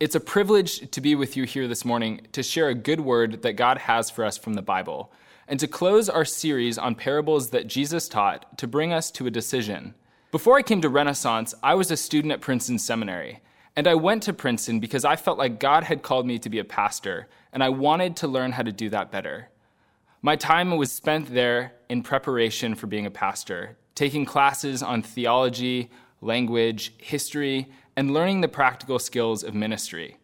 It's 0.00 0.14
a 0.14 0.20
privilege 0.20 0.88
to 0.92 1.00
be 1.00 1.16
with 1.16 1.36
you 1.36 1.42
here 1.42 1.66
this 1.66 1.84
morning 1.84 2.20
to 2.30 2.40
share 2.44 2.68
a 2.68 2.74
good 2.74 3.00
word 3.00 3.42
that 3.42 3.54
God 3.54 3.78
has 3.78 4.10
for 4.10 4.24
us 4.24 4.38
from 4.38 4.54
the 4.54 4.62
Bible, 4.62 5.10
and 5.48 5.58
to 5.58 5.66
close 5.66 6.08
our 6.08 6.24
series 6.24 6.78
on 6.78 6.94
parables 6.94 7.50
that 7.50 7.66
Jesus 7.66 8.08
taught 8.08 8.56
to 8.58 8.68
bring 8.68 8.92
us 8.92 9.10
to 9.10 9.26
a 9.26 9.30
decision. 9.32 9.94
Before 10.30 10.56
I 10.56 10.62
came 10.62 10.80
to 10.82 10.88
Renaissance, 10.88 11.52
I 11.64 11.74
was 11.74 11.90
a 11.90 11.96
student 11.96 12.30
at 12.30 12.40
Princeton 12.40 12.78
Seminary, 12.78 13.40
and 13.74 13.88
I 13.88 13.96
went 13.96 14.22
to 14.22 14.32
Princeton 14.32 14.78
because 14.78 15.04
I 15.04 15.16
felt 15.16 15.36
like 15.36 15.58
God 15.58 15.82
had 15.82 16.04
called 16.04 16.28
me 16.28 16.38
to 16.38 16.48
be 16.48 16.60
a 16.60 16.64
pastor, 16.64 17.26
and 17.52 17.60
I 17.60 17.70
wanted 17.70 18.14
to 18.18 18.28
learn 18.28 18.52
how 18.52 18.62
to 18.62 18.70
do 18.70 18.88
that 18.90 19.10
better. 19.10 19.48
My 20.22 20.36
time 20.36 20.76
was 20.76 20.92
spent 20.92 21.34
there 21.34 21.72
in 21.88 22.04
preparation 22.04 22.76
for 22.76 22.86
being 22.86 23.06
a 23.06 23.10
pastor, 23.10 23.76
taking 23.96 24.24
classes 24.24 24.80
on 24.80 25.02
theology, 25.02 25.90
language, 26.20 26.94
history, 26.98 27.66
and 27.98 28.14
learning 28.14 28.42
the 28.42 28.46
practical 28.46 29.00
skills 29.00 29.42
of 29.42 29.56
ministry. 29.56 30.18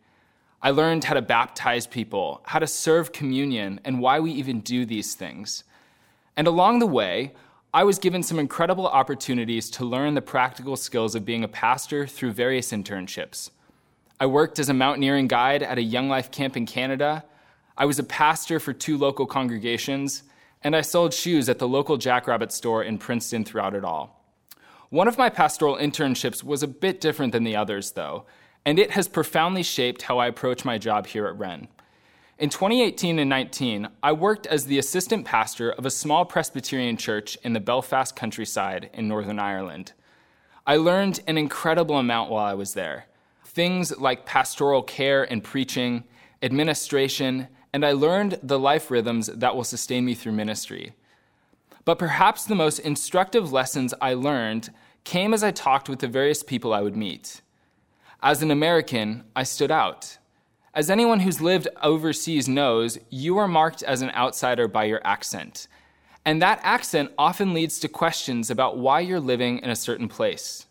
I 0.63 0.71
learned 0.71 1.03
how 1.03 1.15
to 1.15 1.21
baptize 1.21 1.89
people, 1.89 2.41
how 2.45 2.61
to 2.61 2.69
serve 2.69 3.11
communion, 3.11 3.81
and 3.85 3.99
why 3.99 4.21
we 4.21 4.31
even 4.31 4.61
do 4.61 4.87
these 4.87 5.15
things. 5.17 5.65
And 6.37 6.47
along 6.47 6.79
the 6.79 6.87
way, 6.87 7.33
I 7.73 7.83
was 7.83 7.99
given 7.99 8.23
some 8.23 8.39
incredible 8.39 8.87
opportunities 8.87 9.71
to 9.71 9.85
learn 9.85 10.15
the 10.15 10.23
practical 10.23 10.77
skills 10.77 11.17
of 11.17 11.25
being 11.25 11.43
a 11.43 11.49
pastor 11.49 12.07
through 12.07 12.31
various 12.31 12.71
internships. 12.71 13.51
I 14.21 14.27
worked 14.27 14.61
as 14.61 14.69
a 14.69 14.73
mountaineering 14.73 15.27
guide 15.27 15.65
at 15.65 15.77
a 15.77 15.83
Young 15.83 16.09
Life 16.09 16.31
camp 16.31 16.57
in 16.57 16.67
Canada. 16.67 17.25
I 17.77 17.87
was 17.87 17.99
a 17.99 18.05
pastor 18.05 18.61
for 18.61 18.73
two 18.73 18.97
local 18.97 19.27
congregations, 19.27 20.23
and 20.63 20.77
I 20.77 20.83
sold 20.83 21.13
shoes 21.13 21.49
at 21.49 21.59
the 21.59 21.67
local 21.67 21.97
Jackrabbit 21.97 22.53
store 22.53 22.85
in 22.85 22.99
Princeton 22.99 23.45
throughout 23.45 23.75
it 23.75 23.85
all. 23.85 24.24
One 24.95 25.09
of 25.09 25.19
my 25.19 25.29
pastoral 25.29 25.77
internships 25.77 26.45
was 26.45 26.63
a 26.63 26.69
bit 26.69 27.01
different 27.01 27.33
than 27.33 27.43
the 27.43 27.57
others, 27.57 27.91
though, 27.91 28.27
and 28.65 28.79
it 28.79 28.93
has 28.93 29.09
profoundly 29.09 29.65
shaped 29.65 30.03
how 30.03 30.19
I 30.19 30.29
approach 30.29 30.65
my 30.65 30.79
job 30.79 31.09
here 31.09 31.27
at 31.27 31.37
Ren. 31.37 31.67
In 32.39 32.49
2018 32.49 33.19
and 33.19 33.29
19, 33.29 33.89
I 34.05 34.13
worked 34.13 34.47
as 34.47 34.67
the 34.67 34.79
assistant 34.79 35.25
pastor 35.25 35.73
of 35.73 35.85
a 35.85 35.91
small 35.91 36.25
Presbyterian 36.25 36.97
church 36.97 37.37
in 37.43 37.55
the 37.55 37.59
Belfast 37.59 38.15
countryside 38.15 38.89
in 38.95 39.09
Northern 39.09 39.41
Ireland. 39.41 39.95
I 40.65 40.77
learned 40.77 41.19
an 41.27 41.39
incredible 41.39 41.99
amount 41.99 42.31
while 42.31 42.47
I 42.47 42.55
was 42.55 42.75
there 42.75 43.07
things 43.45 43.99
like 43.99 44.25
pastoral 44.25 44.85
care 44.85 45.25
and 45.25 45.43
preaching, 45.43 46.05
administration, 46.41 47.49
and 47.73 47.85
I 47.85 47.91
learned 47.91 48.39
the 48.45 48.61
life 48.61 48.93
rhythms 48.93 49.27
that 49.27 49.57
will 49.57 49.65
sustain 49.65 50.05
me 50.05 50.15
through 50.15 50.33
ministry. 50.33 50.95
But 51.85 51.99
perhaps 51.99 52.45
the 52.45 52.55
most 52.55 52.79
instructive 52.79 53.53
lessons 53.53 53.93
I 54.01 54.15
learned 54.15 54.71
came 55.05 55.33
as 55.33 55.45
I 55.45 55.51
talked 55.51 55.89
with 55.89 56.01
the 56.01 56.09
various 56.09 56.43
people 56.43 56.73
I 56.73 56.81
would 56.81 56.97
meet. 56.97 57.43
As 58.23 58.43
an 58.43 58.51
American, 58.51 59.25
I 59.37 59.43
stood 59.43 59.71
out. 59.71 60.19
As 60.73 60.91
anyone 60.91 61.21
who's 61.21 61.41
lived 61.41 61.69
overseas 61.83 62.49
knows, 62.49 62.99
you 63.11 63.39
are 63.39 63.47
marked 63.47 63.83
as 63.83 64.03
an 64.03 64.11
outsider 64.11 64.67
by 64.67 64.85
your 64.85 65.01
accent. 65.07 65.69
And 66.25 66.41
that 66.41 66.59
accent 66.63 67.13
often 67.19 67.53
leads 67.53 67.79
to 67.81 67.89
questions 67.89 68.51
about 68.51 68.79
why 68.79 69.01
you're 69.01 69.21
living 69.21 69.59
in 69.59 69.71
a 69.71 69.77
certain 69.77 70.09
place. 70.09 70.67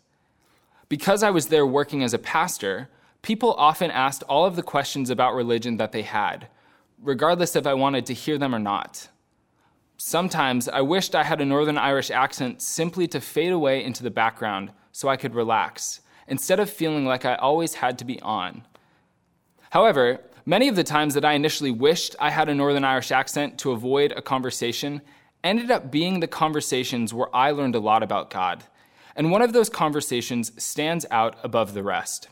Because 0.88 1.22
I 1.22 1.30
was 1.30 1.46
there 1.46 1.64
working 1.64 2.02
as 2.02 2.12
a 2.12 2.18
pastor, 2.18 2.90
people 3.22 3.54
often 3.54 3.90
asked 3.90 4.24
all 4.24 4.44
of 4.44 4.56
the 4.56 4.62
questions 4.62 5.10
about 5.10 5.34
religion 5.34 5.76
that 5.76 5.92
they 5.92 6.02
had, 6.02 6.48
regardless 7.00 7.56
if 7.56 7.66
I 7.66 7.74
wanted 7.74 8.04
to 8.06 8.14
hear 8.14 8.36
them 8.36 8.54
or 8.54 8.58
not. 8.58 9.08
Sometimes 9.96 10.68
I 10.68 10.80
wished 10.80 11.14
I 11.14 11.22
had 11.22 11.40
a 11.40 11.44
Northern 11.44 11.78
Irish 11.78 12.10
accent 12.10 12.60
simply 12.60 13.06
to 13.08 13.20
fade 13.20 13.52
away 13.52 13.84
into 13.84 14.02
the 14.02 14.10
background 14.10 14.72
so 14.92 15.08
I 15.08 15.16
could 15.16 15.34
relax, 15.34 16.00
instead 16.26 16.60
of 16.60 16.70
feeling 16.70 17.04
like 17.04 17.24
I 17.24 17.36
always 17.36 17.74
had 17.74 17.98
to 17.98 18.04
be 18.04 18.20
on. 18.20 18.64
However, 19.70 20.20
many 20.44 20.68
of 20.68 20.76
the 20.76 20.84
times 20.84 21.14
that 21.14 21.24
I 21.24 21.32
initially 21.32 21.70
wished 21.70 22.16
I 22.20 22.30
had 22.30 22.48
a 22.48 22.54
Northern 22.54 22.84
Irish 22.84 23.10
accent 23.10 23.58
to 23.58 23.72
avoid 23.72 24.12
a 24.12 24.22
conversation 24.22 25.00
ended 25.42 25.70
up 25.70 25.90
being 25.90 26.20
the 26.20 26.26
conversations 26.26 27.12
where 27.12 27.34
I 27.34 27.50
learned 27.50 27.74
a 27.74 27.80
lot 27.80 28.02
about 28.02 28.30
God. 28.30 28.64
And 29.14 29.30
one 29.30 29.42
of 29.42 29.52
those 29.52 29.68
conversations 29.68 30.50
stands 30.62 31.06
out 31.10 31.36
above 31.44 31.74
the 31.74 31.82
rest. 31.82 32.28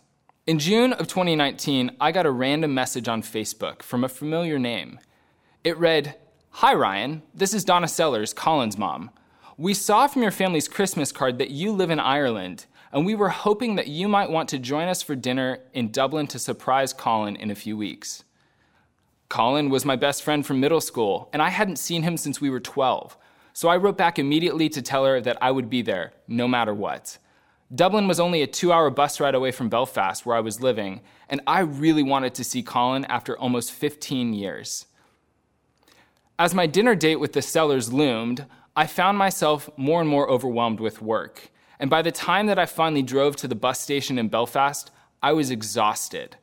In 0.47 0.59
June 0.59 0.93
of 0.95 1.07
2019, 1.07 1.93
I 2.01 2.11
got 2.11 2.27
a 2.27 2.31
random 2.31 2.75
message 2.75 3.07
on 3.07 3.23
Facebook 3.23 3.83
from 3.83 4.03
a 4.03 4.09
familiar 4.09 4.59
name. 4.59 4.99
It 5.63 5.79
read, 5.79 6.17
Hi, 6.57 6.75
Ryan. 6.75 7.23
This 7.35 7.55
is 7.55 7.65
Donna 7.65 7.89
Sellers, 7.89 8.35
Colin's 8.35 8.77
mom. 8.77 9.11
We 9.57 9.73
saw 9.73 10.07
from 10.07 10.21
your 10.21 10.31
family's 10.31 10.69
Christmas 10.69 11.11
card 11.11 11.39
that 11.39 11.51
you 11.51 11.73
live 11.73 11.89
in 11.89 11.99
Ireland, 11.99 12.67
and 12.93 13.07
we 13.07 13.15
were 13.15 13.31
hoping 13.31 13.77
that 13.77 13.89
you 13.89 14.07
might 14.07 14.31
want 14.31 14.51
to 14.51 14.59
join 14.59 14.87
us 14.87 15.01
for 15.01 15.17
dinner 15.17 15.61
in 15.73 15.91
Dublin 15.91 16.27
to 16.29 16.39
surprise 16.39 16.93
Colin 16.93 17.37
in 17.37 17.51
a 17.51 17.57
few 17.57 17.75
weeks. 17.77 18.23
Colin 19.31 19.71
was 19.71 19.87
my 19.87 19.97
best 19.97 20.23
friend 20.23 20.45
from 20.45 20.61
middle 20.61 20.83
school, 20.83 21.31
and 21.33 21.41
I 21.41 21.49
hadn't 21.49 21.79
seen 21.79 22.03
him 22.03 22.19
since 22.19 22.41
we 22.41 22.51
were 22.51 22.61
12, 22.61 23.17
so 23.55 23.71
I 23.71 23.79
wrote 23.79 23.97
back 23.97 24.19
immediately 24.19 24.69
to 24.69 24.83
tell 24.83 25.07
her 25.07 25.23
that 25.23 25.39
I 25.41 25.51
would 25.51 25.71
be 25.71 25.81
there, 25.81 26.13
no 26.29 26.47
matter 26.47 26.75
what. 26.75 27.17
Dublin 27.75 28.07
was 28.07 28.21
only 28.21 28.43
a 28.43 28.47
two 28.47 28.73
hour 28.73 28.91
bus 28.91 29.21
ride 29.21 29.35
away 29.35 29.53
from 29.53 29.71
Belfast, 29.71 30.27
where 30.27 30.37
I 30.37 30.41
was 30.41 30.61
living, 30.61 31.01
and 31.31 31.41
I 31.47 31.61
really 31.61 32.03
wanted 32.03 32.35
to 32.35 32.45
see 32.45 32.63
Colin 32.63 33.07
after 33.07 33.39
almost 33.39 33.73
15 33.73 34.35
years. 34.35 34.85
As 36.43 36.57
my 36.57 36.67
dinner 36.67 36.97
date 36.97 37.21
with 37.21 37.35
the 37.35 37.41
Sellers 37.41 37.93
loomed, 37.93 38.47
I 38.75 38.89
found 38.89 39.17
myself 39.17 39.71
more 39.77 40.01
and 40.01 40.11
more 40.11 40.29
overwhelmed 40.29 40.81
with 40.81 41.01
work. 41.01 41.53
And 41.79 41.89
by 41.89 42.03
the 42.03 42.11
time 42.11 42.47
that 42.47 42.59
I 42.59 42.67
finally 42.67 43.05
drove 43.05 43.37
to 43.37 43.47
the 43.47 43.55
bus 43.55 43.79
station 43.79 44.19
in 44.19 44.27
Belfast, 44.27 44.91
I 45.23 45.35
was 45.35 45.53
exhausted. 45.53 46.35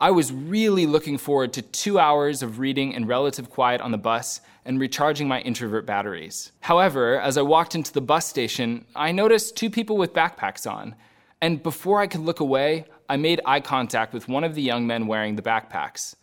I 0.00 0.10
was 0.10 0.32
really 0.32 0.86
looking 0.86 1.18
forward 1.18 1.52
to 1.52 1.60
two 1.60 1.98
hours 1.98 2.42
of 2.42 2.60
reading 2.60 2.92
in 2.92 3.06
relative 3.06 3.50
quiet 3.50 3.82
on 3.82 3.90
the 3.90 3.98
bus 3.98 4.40
and 4.64 4.80
recharging 4.80 5.28
my 5.28 5.42
introvert 5.42 5.84
batteries. 5.84 6.52
However, 6.60 7.20
as 7.20 7.36
I 7.36 7.42
walked 7.42 7.74
into 7.74 7.92
the 7.92 8.00
bus 8.00 8.26
station, 8.26 8.86
I 8.96 9.12
noticed 9.12 9.54
two 9.54 9.68
people 9.68 9.98
with 9.98 10.14
backpacks 10.14 10.66
on. 10.66 10.94
And 11.42 11.62
before 11.62 12.00
I 12.00 12.06
could 12.06 12.22
look 12.22 12.40
away, 12.40 12.86
I 13.06 13.18
made 13.18 13.42
eye 13.44 13.60
contact 13.60 14.14
with 14.14 14.28
one 14.28 14.44
of 14.44 14.54
the 14.54 14.62
young 14.62 14.86
men 14.86 15.06
wearing 15.06 15.36
the 15.36 15.42
backpacks. 15.42 16.14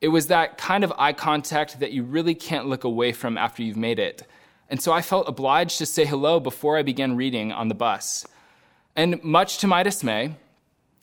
It 0.00 0.08
was 0.08 0.28
that 0.28 0.56
kind 0.56 0.82
of 0.82 0.92
eye 0.96 1.12
contact 1.12 1.80
that 1.80 1.92
you 1.92 2.02
really 2.02 2.34
can't 2.34 2.66
look 2.66 2.84
away 2.84 3.12
from 3.12 3.36
after 3.36 3.62
you've 3.62 3.76
made 3.76 3.98
it. 3.98 4.26
And 4.70 4.80
so 4.80 4.92
I 4.92 5.02
felt 5.02 5.28
obliged 5.28 5.78
to 5.78 5.86
say 5.86 6.06
hello 6.06 6.40
before 6.40 6.78
I 6.78 6.82
began 6.82 7.16
reading 7.16 7.52
on 7.52 7.68
the 7.68 7.74
bus. 7.74 8.26
And 8.96 9.22
much 9.22 9.58
to 9.58 9.66
my 9.66 9.82
dismay, 9.82 10.36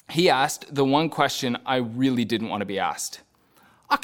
he 0.09 0.29
asked 0.29 0.73
the 0.73 0.85
one 0.85 1.09
question 1.09 1.57
I 1.65 1.77
really 1.77 2.25
didn't 2.25 2.49
want 2.49 2.61
to 2.61 2.65
be 2.65 2.79
asked. 2.79 3.21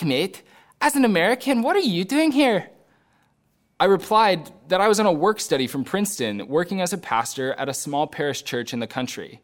Mate, 0.03 0.43
as 0.81 0.95
an 0.95 1.05
American, 1.05 1.61
what 1.61 1.75
are 1.75 1.79
you 1.79 2.03
doing 2.03 2.31
here? 2.31 2.69
I 3.79 3.85
replied 3.85 4.51
that 4.67 4.81
I 4.81 4.87
was 4.87 4.99
on 4.99 5.05
a 5.05 5.11
work 5.11 5.39
study 5.39 5.65
from 5.67 5.83
Princeton, 5.83 6.47
working 6.47 6.81
as 6.81 6.93
a 6.93 6.97
pastor 6.97 7.53
at 7.53 7.69
a 7.69 7.73
small 7.73 8.05
parish 8.05 8.43
church 8.43 8.73
in 8.73 8.79
the 8.79 8.87
country. 8.87 9.41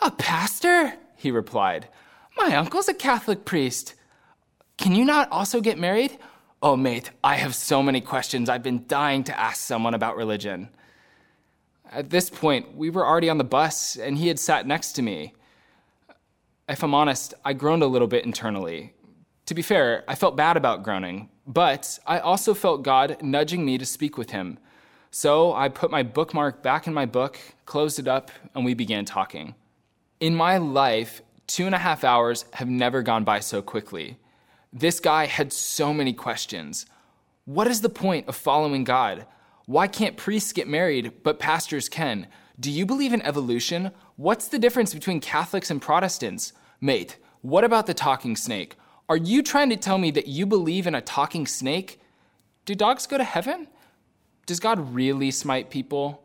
A 0.00 0.10
pastor? 0.10 0.94
He 1.16 1.30
replied. 1.30 1.88
My 2.36 2.56
uncle's 2.56 2.88
a 2.88 2.94
Catholic 2.94 3.44
priest. 3.44 3.94
Can 4.80 4.94
you 4.94 5.04
not 5.04 5.30
also 5.30 5.60
get 5.60 5.78
married? 5.78 6.16
Oh, 6.62 6.74
mate, 6.74 7.10
I 7.22 7.34
have 7.36 7.54
so 7.54 7.82
many 7.82 8.00
questions. 8.00 8.48
I've 8.48 8.62
been 8.62 8.86
dying 8.86 9.22
to 9.24 9.38
ask 9.38 9.60
someone 9.60 9.92
about 9.92 10.16
religion. 10.16 10.70
At 11.92 12.08
this 12.08 12.30
point, 12.30 12.74
we 12.74 12.88
were 12.88 13.06
already 13.06 13.28
on 13.28 13.36
the 13.36 13.44
bus, 13.44 13.96
and 13.96 14.16
he 14.16 14.28
had 14.28 14.38
sat 14.38 14.66
next 14.66 14.92
to 14.92 15.02
me. 15.02 15.34
If 16.66 16.82
I'm 16.82 16.94
honest, 16.94 17.34
I 17.44 17.52
groaned 17.52 17.82
a 17.82 17.86
little 17.86 18.08
bit 18.08 18.24
internally. 18.24 18.94
To 19.44 19.54
be 19.54 19.60
fair, 19.60 20.02
I 20.08 20.14
felt 20.14 20.34
bad 20.34 20.56
about 20.56 20.82
groaning, 20.82 21.28
but 21.46 21.98
I 22.06 22.18
also 22.18 22.54
felt 22.54 22.82
God 22.82 23.18
nudging 23.20 23.66
me 23.66 23.76
to 23.76 23.84
speak 23.84 24.16
with 24.16 24.30
him. 24.30 24.58
So 25.10 25.52
I 25.52 25.68
put 25.68 25.90
my 25.90 26.02
bookmark 26.02 26.62
back 26.62 26.86
in 26.86 26.94
my 26.94 27.04
book, 27.04 27.38
closed 27.66 27.98
it 27.98 28.08
up, 28.08 28.30
and 28.54 28.64
we 28.64 28.72
began 28.72 29.04
talking. 29.04 29.56
In 30.20 30.34
my 30.34 30.56
life, 30.56 31.20
two 31.46 31.66
and 31.66 31.74
a 31.74 31.78
half 31.78 32.02
hours 32.02 32.46
have 32.54 32.70
never 32.70 33.02
gone 33.02 33.24
by 33.24 33.40
so 33.40 33.60
quickly. 33.60 34.16
This 34.72 35.00
guy 35.00 35.26
had 35.26 35.52
so 35.52 35.92
many 35.92 36.12
questions. 36.12 36.86
What 37.44 37.66
is 37.66 37.80
the 37.80 37.88
point 37.88 38.28
of 38.28 38.36
following 38.36 38.84
God? 38.84 39.26
Why 39.66 39.88
can't 39.88 40.16
priests 40.16 40.52
get 40.52 40.68
married, 40.68 41.24
but 41.24 41.40
pastors 41.40 41.88
can? 41.88 42.28
Do 42.58 42.70
you 42.70 42.86
believe 42.86 43.12
in 43.12 43.22
evolution? 43.22 43.90
What's 44.16 44.46
the 44.48 44.58
difference 44.58 44.94
between 44.94 45.20
Catholics 45.20 45.70
and 45.70 45.82
Protestants? 45.82 46.52
Mate, 46.80 47.16
what 47.40 47.64
about 47.64 47.86
the 47.86 47.94
talking 47.94 48.36
snake? 48.36 48.76
Are 49.08 49.16
you 49.16 49.42
trying 49.42 49.70
to 49.70 49.76
tell 49.76 49.98
me 49.98 50.12
that 50.12 50.28
you 50.28 50.46
believe 50.46 50.86
in 50.86 50.94
a 50.94 51.00
talking 51.00 51.46
snake? 51.46 52.00
Do 52.64 52.76
dogs 52.76 53.08
go 53.08 53.18
to 53.18 53.24
heaven? 53.24 53.66
Does 54.46 54.60
God 54.60 54.94
really 54.94 55.32
smite 55.32 55.70
people? 55.70 56.22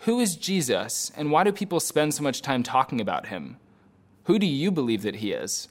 Who 0.00 0.20
is 0.20 0.36
Jesus, 0.36 1.10
and 1.16 1.30
why 1.30 1.44
do 1.44 1.52
people 1.52 1.80
spend 1.80 2.12
so 2.12 2.22
much 2.22 2.42
time 2.42 2.62
talking 2.62 3.00
about 3.00 3.28
him? 3.28 3.56
Who 4.24 4.38
do 4.38 4.46
you 4.46 4.70
believe 4.70 5.02
that 5.02 5.16
he 5.16 5.32
is? 5.32 5.68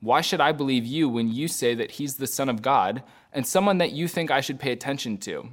Why 0.00 0.22
should 0.22 0.40
I 0.40 0.52
believe 0.52 0.86
you 0.86 1.08
when 1.08 1.30
you 1.30 1.46
say 1.46 1.74
that 1.74 1.92
he's 1.92 2.16
the 2.16 2.26
Son 2.26 2.48
of 2.48 2.62
God 2.62 3.02
and 3.32 3.46
someone 3.46 3.78
that 3.78 3.92
you 3.92 4.08
think 4.08 4.30
I 4.30 4.40
should 4.40 4.58
pay 4.58 4.72
attention 4.72 5.18
to? 5.18 5.50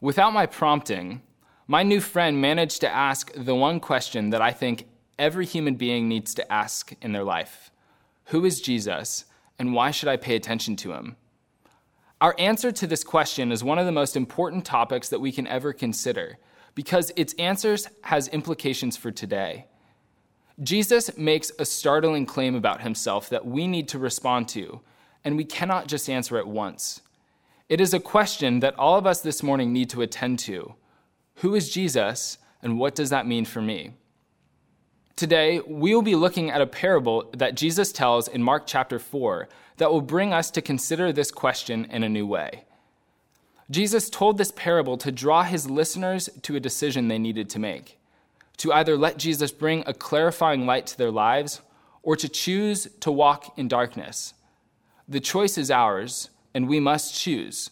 Without 0.00 0.32
my 0.32 0.46
prompting, 0.46 1.20
my 1.66 1.82
new 1.82 2.00
friend 2.00 2.40
managed 2.40 2.80
to 2.80 2.88
ask 2.88 3.30
the 3.34 3.54
one 3.54 3.78
question 3.78 4.30
that 4.30 4.40
I 4.40 4.50
think 4.50 4.88
every 5.18 5.44
human 5.44 5.74
being 5.74 6.08
needs 6.08 6.32
to 6.34 6.52
ask 6.52 6.92
in 7.02 7.12
their 7.12 7.24
life 7.24 7.70
Who 8.26 8.44
is 8.44 8.60
Jesus, 8.60 9.26
and 9.58 9.74
why 9.74 9.90
should 9.90 10.08
I 10.08 10.16
pay 10.16 10.34
attention 10.34 10.74
to 10.76 10.94
him? 10.94 11.16
Our 12.20 12.34
answer 12.38 12.72
to 12.72 12.86
this 12.86 13.04
question 13.04 13.52
is 13.52 13.62
one 13.62 13.78
of 13.78 13.86
the 13.86 13.92
most 13.92 14.16
important 14.16 14.64
topics 14.64 15.10
that 15.10 15.20
we 15.20 15.32
can 15.32 15.46
ever 15.46 15.72
consider 15.72 16.38
because 16.74 17.12
its 17.16 17.34
answers 17.34 17.88
has 18.04 18.28
implications 18.28 18.96
for 18.96 19.10
today. 19.10 19.66
Jesus 20.62 21.16
makes 21.16 21.50
a 21.58 21.64
startling 21.64 22.26
claim 22.26 22.54
about 22.54 22.82
himself 22.82 23.30
that 23.30 23.46
we 23.46 23.66
need 23.66 23.88
to 23.88 23.98
respond 23.98 24.48
to, 24.48 24.80
and 25.24 25.36
we 25.36 25.44
cannot 25.44 25.86
just 25.86 26.10
answer 26.10 26.36
it 26.36 26.46
once. 26.46 27.00
It 27.70 27.80
is 27.80 27.94
a 27.94 28.00
question 28.00 28.60
that 28.60 28.78
all 28.78 28.98
of 28.98 29.06
us 29.06 29.20
this 29.22 29.42
morning 29.42 29.72
need 29.72 29.88
to 29.90 30.02
attend 30.02 30.38
to. 30.40 30.74
Who 31.36 31.54
is 31.54 31.70
Jesus, 31.70 32.36
and 32.62 32.78
what 32.78 32.94
does 32.94 33.08
that 33.08 33.26
mean 33.26 33.46
for 33.46 33.62
me? 33.62 33.92
Today, 35.16 35.60
we 35.60 35.94
will 35.94 36.02
be 36.02 36.14
looking 36.14 36.50
at 36.50 36.60
a 36.60 36.66
parable 36.66 37.30
that 37.36 37.54
Jesus 37.54 37.92
tells 37.92 38.28
in 38.28 38.42
Mark 38.42 38.64
chapter 38.66 38.98
4 38.98 39.48
that 39.78 39.90
will 39.90 40.00
bring 40.02 40.32
us 40.32 40.50
to 40.50 40.60
consider 40.60 41.12
this 41.12 41.30
question 41.30 41.86
in 41.86 42.02
a 42.02 42.08
new 42.08 42.26
way. 42.26 42.64
Jesus 43.70 44.10
told 44.10 44.36
this 44.36 44.52
parable 44.54 44.98
to 44.98 45.12
draw 45.12 45.42
his 45.44 45.70
listeners 45.70 46.28
to 46.42 46.56
a 46.56 46.60
decision 46.60 47.08
they 47.08 47.18
needed 47.18 47.48
to 47.50 47.58
make 47.58 47.99
to 48.60 48.74
either 48.74 48.94
let 48.94 49.16
Jesus 49.16 49.52
bring 49.52 49.82
a 49.86 49.94
clarifying 49.94 50.66
light 50.66 50.86
to 50.86 50.98
their 50.98 51.10
lives 51.10 51.62
or 52.02 52.14
to 52.14 52.28
choose 52.28 52.86
to 53.00 53.10
walk 53.10 53.58
in 53.58 53.68
darkness. 53.68 54.34
The 55.08 55.18
choice 55.18 55.56
is 55.56 55.70
ours, 55.70 56.28
and 56.52 56.68
we 56.68 56.78
must 56.78 57.18
choose. 57.18 57.70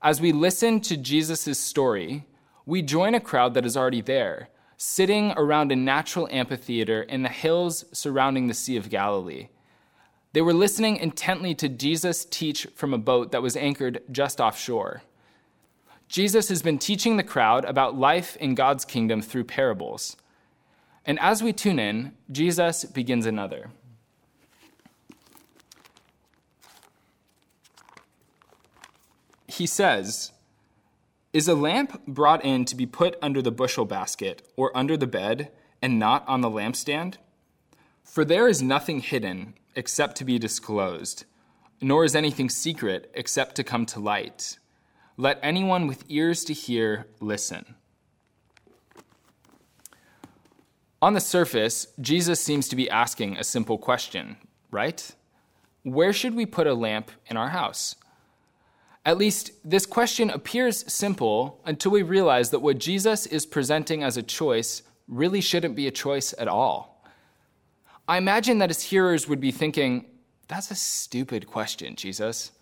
As 0.00 0.20
we 0.20 0.30
listen 0.30 0.80
to 0.82 0.96
Jesus' 0.96 1.58
story, 1.58 2.26
we 2.64 2.80
join 2.80 3.16
a 3.16 3.20
crowd 3.20 3.54
that 3.54 3.66
is 3.66 3.76
already 3.76 4.00
there, 4.00 4.50
sitting 4.76 5.32
around 5.32 5.72
a 5.72 5.76
natural 5.76 6.28
amphitheater 6.30 7.02
in 7.02 7.22
the 7.22 7.28
hills 7.28 7.84
surrounding 7.90 8.46
the 8.46 8.54
Sea 8.54 8.76
of 8.76 8.90
Galilee. 8.90 9.48
They 10.32 10.42
were 10.42 10.54
listening 10.54 10.98
intently 10.98 11.56
to 11.56 11.68
Jesus 11.68 12.24
teach 12.24 12.68
from 12.76 12.94
a 12.94 12.98
boat 12.98 13.32
that 13.32 13.42
was 13.42 13.56
anchored 13.56 14.02
just 14.12 14.40
offshore. 14.40 15.02
Jesus 16.08 16.48
has 16.48 16.62
been 16.62 16.78
teaching 16.78 17.16
the 17.16 17.22
crowd 17.22 17.64
about 17.66 17.98
life 17.98 18.36
in 18.36 18.54
God's 18.54 18.84
kingdom 18.84 19.20
through 19.20 19.44
parables. 19.44 20.16
And 21.04 21.18
as 21.20 21.42
we 21.42 21.52
tune 21.52 21.78
in, 21.78 22.12
Jesus 22.30 22.84
begins 22.84 23.26
another. 23.26 23.70
He 29.46 29.66
says, 29.66 30.32
Is 31.32 31.48
a 31.48 31.54
lamp 31.54 32.06
brought 32.06 32.44
in 32.44 32.64
to 32.66 32.76
be 32.76 32.86
put 32.86 33.18
under 33.20 33.42
the 33.42 33.50
bushel 33.50 33.84
basket 33.84 34.46
or 34.56 34.74
under 34.76 34.96
the 34.96 35.06
bed 35.06 35.50
and 35.82 35.98
not 35.98 36.26
on 36.26 36.40
the 36.40 36.50
lampstand? 36.50 37.16
For 38.02 38.24
there 38.24 38.48
is 38.48 38.62
nothing 38.62 39.00
hidden 39.00 39.54
except 39.76 40.16
to 40.16 40.24
be 40.24 40.38
disclosed, 40.38 41.24
nor 41.80 42.04
is 42.04 42.16
anything 42.16 42.48
secret 42.48 43.10
except 43.14 43.54
to 43.56 43.64
come 43.64 43.84
to 43.86 44.00
light. 44.00 44.58
Let 45.20 45.40
anyone 45.42 45.88
with 45.88 46.04
ears 46.08 46.44
to 46.44 46.54
hear 46.54 47.08
listen. 47.18 47.74
On 51.02 51.12
the 51.12 51.20
surface, 51.20 51.88
Jesus 52.00 52.40
seems 52.40 52.68
to 52.68 52.76
be 52.76 52.88
asking 52.88 53.36
a 53.36 53.42
simple 53.42 53.78
question, 53.78 54.36
right? 54.70 55.12
Where 55.82 56.12
should 56.12 56.36
we 56.36 56.46
put 56.46 56.68
a 56.68 56.74
lamp 56.74 57.10
in 57.26 57.36
our 57.36 57.48
house? 57.48 57.96
At 59.04 59.18
least, 59.18 59.50
this 59.64 59.86
question 59.86 60.30
appears 60.30 60.90
simple 60.92 61.60
until 61.66 61.90
we 61.90 62.02
realize 62.02 62.50
that 62.50 62.60
what 62.60 62.78
Jesus 62.78 63.26
is 63.26 63.44
presenting 63.44 64.04
as 64.04 64.16
a 64.16 64.22
choice 64.22 64.82
really 65.08 65.40
shouldn't 65.40 65.74
be 65.74 65.88
a 65.88 65.92
choice 65.92 66.32
at 66.38 66.46
all. 66.46 67.04
I 68.06 68.18
imagine 68.18 68.58
that 68.58 68.70
his 68.70 68.82
hearers 68.82 69.26
would 69.26 69.40
be 69.40 69.50
thinking, 69.50 70.06
That's 70.46 70.70
a 70.70 70.76
stupid 70.76 71.48
question, 71.48 71.96
Jesus. 71.96 72.52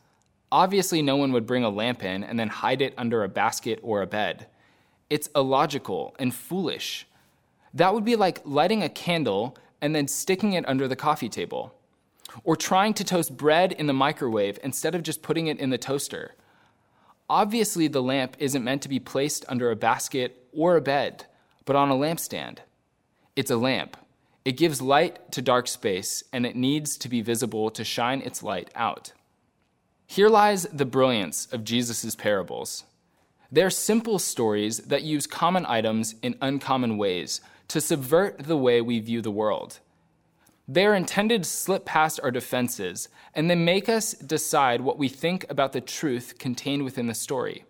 Obviously, 0.53 1.03
no 1.03 1.17
one 1.17 1.33
would 1.33 1.47
bring 1.47 1.65
a 1.65 1.71
lamp 1.71 2.05
in 2.05 2.23
and 2.23 2.39
then 2.39 2.49
hide 2.49 2.81
it 2.81 2.95
under 2.97 3.25
a 3.25 3.29
basket 3.29 3.81
or 3.83 4.03
a 4.03 4.07
bed. 4.07 4.47
It's 5.11 5.29
illogical 5.35 6.15
and 6.19 6.35
foolish. 6.35 7.07
That 7.75 7.93
would 7.95 8.05
be 8.05 8.17
like 8.17 8.43
lighting 8.45 8.83
a 8.83 8.89
candle 8.89 9.57
and 9.81 9.95
then 9.95 10.09
sticking 10.09 10.55
it 10.55 10.67
under 10.69 10.89
the 10.89 10.97
coffee 10.97 11.29
table, 11.29 11.75
or 12.45 12.57
trying 12.57 12.95
to 12.95 13.05
toast 13.05 13.37
bread 13.37 13.73
in 13.73 13.87
the 13.87 13.93
microwave 13.93 14.59
instead 14.63 14.95
of 14.95 15.03
just 15.03 15.23
putting 15.23 15.49
it 15.49 15.59
in 15.59 15.71
the 15.71 15.79
toaster. 15.79 16.35
Obviously, 17.29 17.89
the 17.89 18.03
lamp 18.03 18.37
isn't 18.39 18.65
meant 18.65 18.83
to 18.83 18.89
be 18.89 19.01
placed 19.01 19.45
under 19.49 19.71
a 19.71 19.77
basket 19.77 20.47
or 20.53 20.77
a 20.77 20.81
bed, 20.81 21.27
but 21.65 21.77
on 21.77 21.91
a 21.91 21.95
lampstand. 21.95 22.59
It's 23.35 23.51
a 23.51 23.57
lamp. 23.57 23.97
It 24.45 24.57
gives 24.57 24.81
light 24.81 25.33
to 25.33 25.43
dark 25.43 25.67
space, 25.67 26.23
and 26.33 26.47
it 26.47 26.57
needs 26.57 26.97
to 26.99 27.09
be 27.09 27.21
visible 27.21 27.71
to 27.71 27.85
shine 27.85 28.23
its 28.23 28.43
light 28.43 28.71
out. 28.75 29.13
Here 30.07 30.29
lies 30.29 30.65
the 30.73 30.85
brilliance 30.85 31.47
of 31.53 31.65
Jesus' 31.65 32.15
parables. 32.15 32.85
They're 33.51 33.71
simple 33.71 34.19
stories 34.19 34.79
that 34.79 35.03
use 35.03 35.27
common 35.27 35.67
items 35.67 36.15
in 36.23 36.37
uncommon 36.41 36.97
ways 36.97 37.41
to 37.69 37.81
subvert 37.81 38.39
the 38.39 38.57
way 38.57 38.81
we 38.81 39.01
view 39.01 39.21
the 39.21 39.31
world. 39.31 39.81
They 40.69 40.87
are 40.87 40.95
intended 40.95 41.45
to 41.45 41.49
slip 41.49 41.85
past 41.85 42.19
our 42.23 42.31
defenses 42.31 43.09
and 43.35 43.49
then 43.49 43.65
make 43.65 43.89
us 43.89 44.13
decide 44.13 44.81
what 44.81 44.99
we 44.99 45.09
think 45.09 45.45
about 45.49 45.73
the 45.73 45.81
truth 45.81 46.39
contained 46.39 46.85
within 46.85 47.07
the 47.07 47.15
story. 47.15 47.65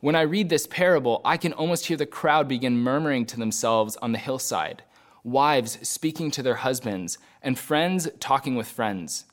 When 0.00 0.14
I 0.14 0.22
read 0.22 0.48
this 0.48 0.66
parable, 0.66 1.20
I 1.24 1.36
can 1.36 1.52
almost 1.52 1.86
hear 1.86 1.96
the 1.96 2.06
crowd 2.06 2.46
begin 2.46 2.78
murmuring 2.78 3.26
to 3.26 3.38
themselves 3.38 3.96
on 3.96 4.12
the 4.12 4.18
hillside 4.18 4.82
wives 5.28 5.78
speaking 5.86 6.30
to 6.32 6.42
their 6.42 6.56
husbands, 6.56 7.18
and 7.42 7.58
friends 7.58 8.08
talking 8.20 8.56
with 8.56 8.68
friends. 8.68 9.24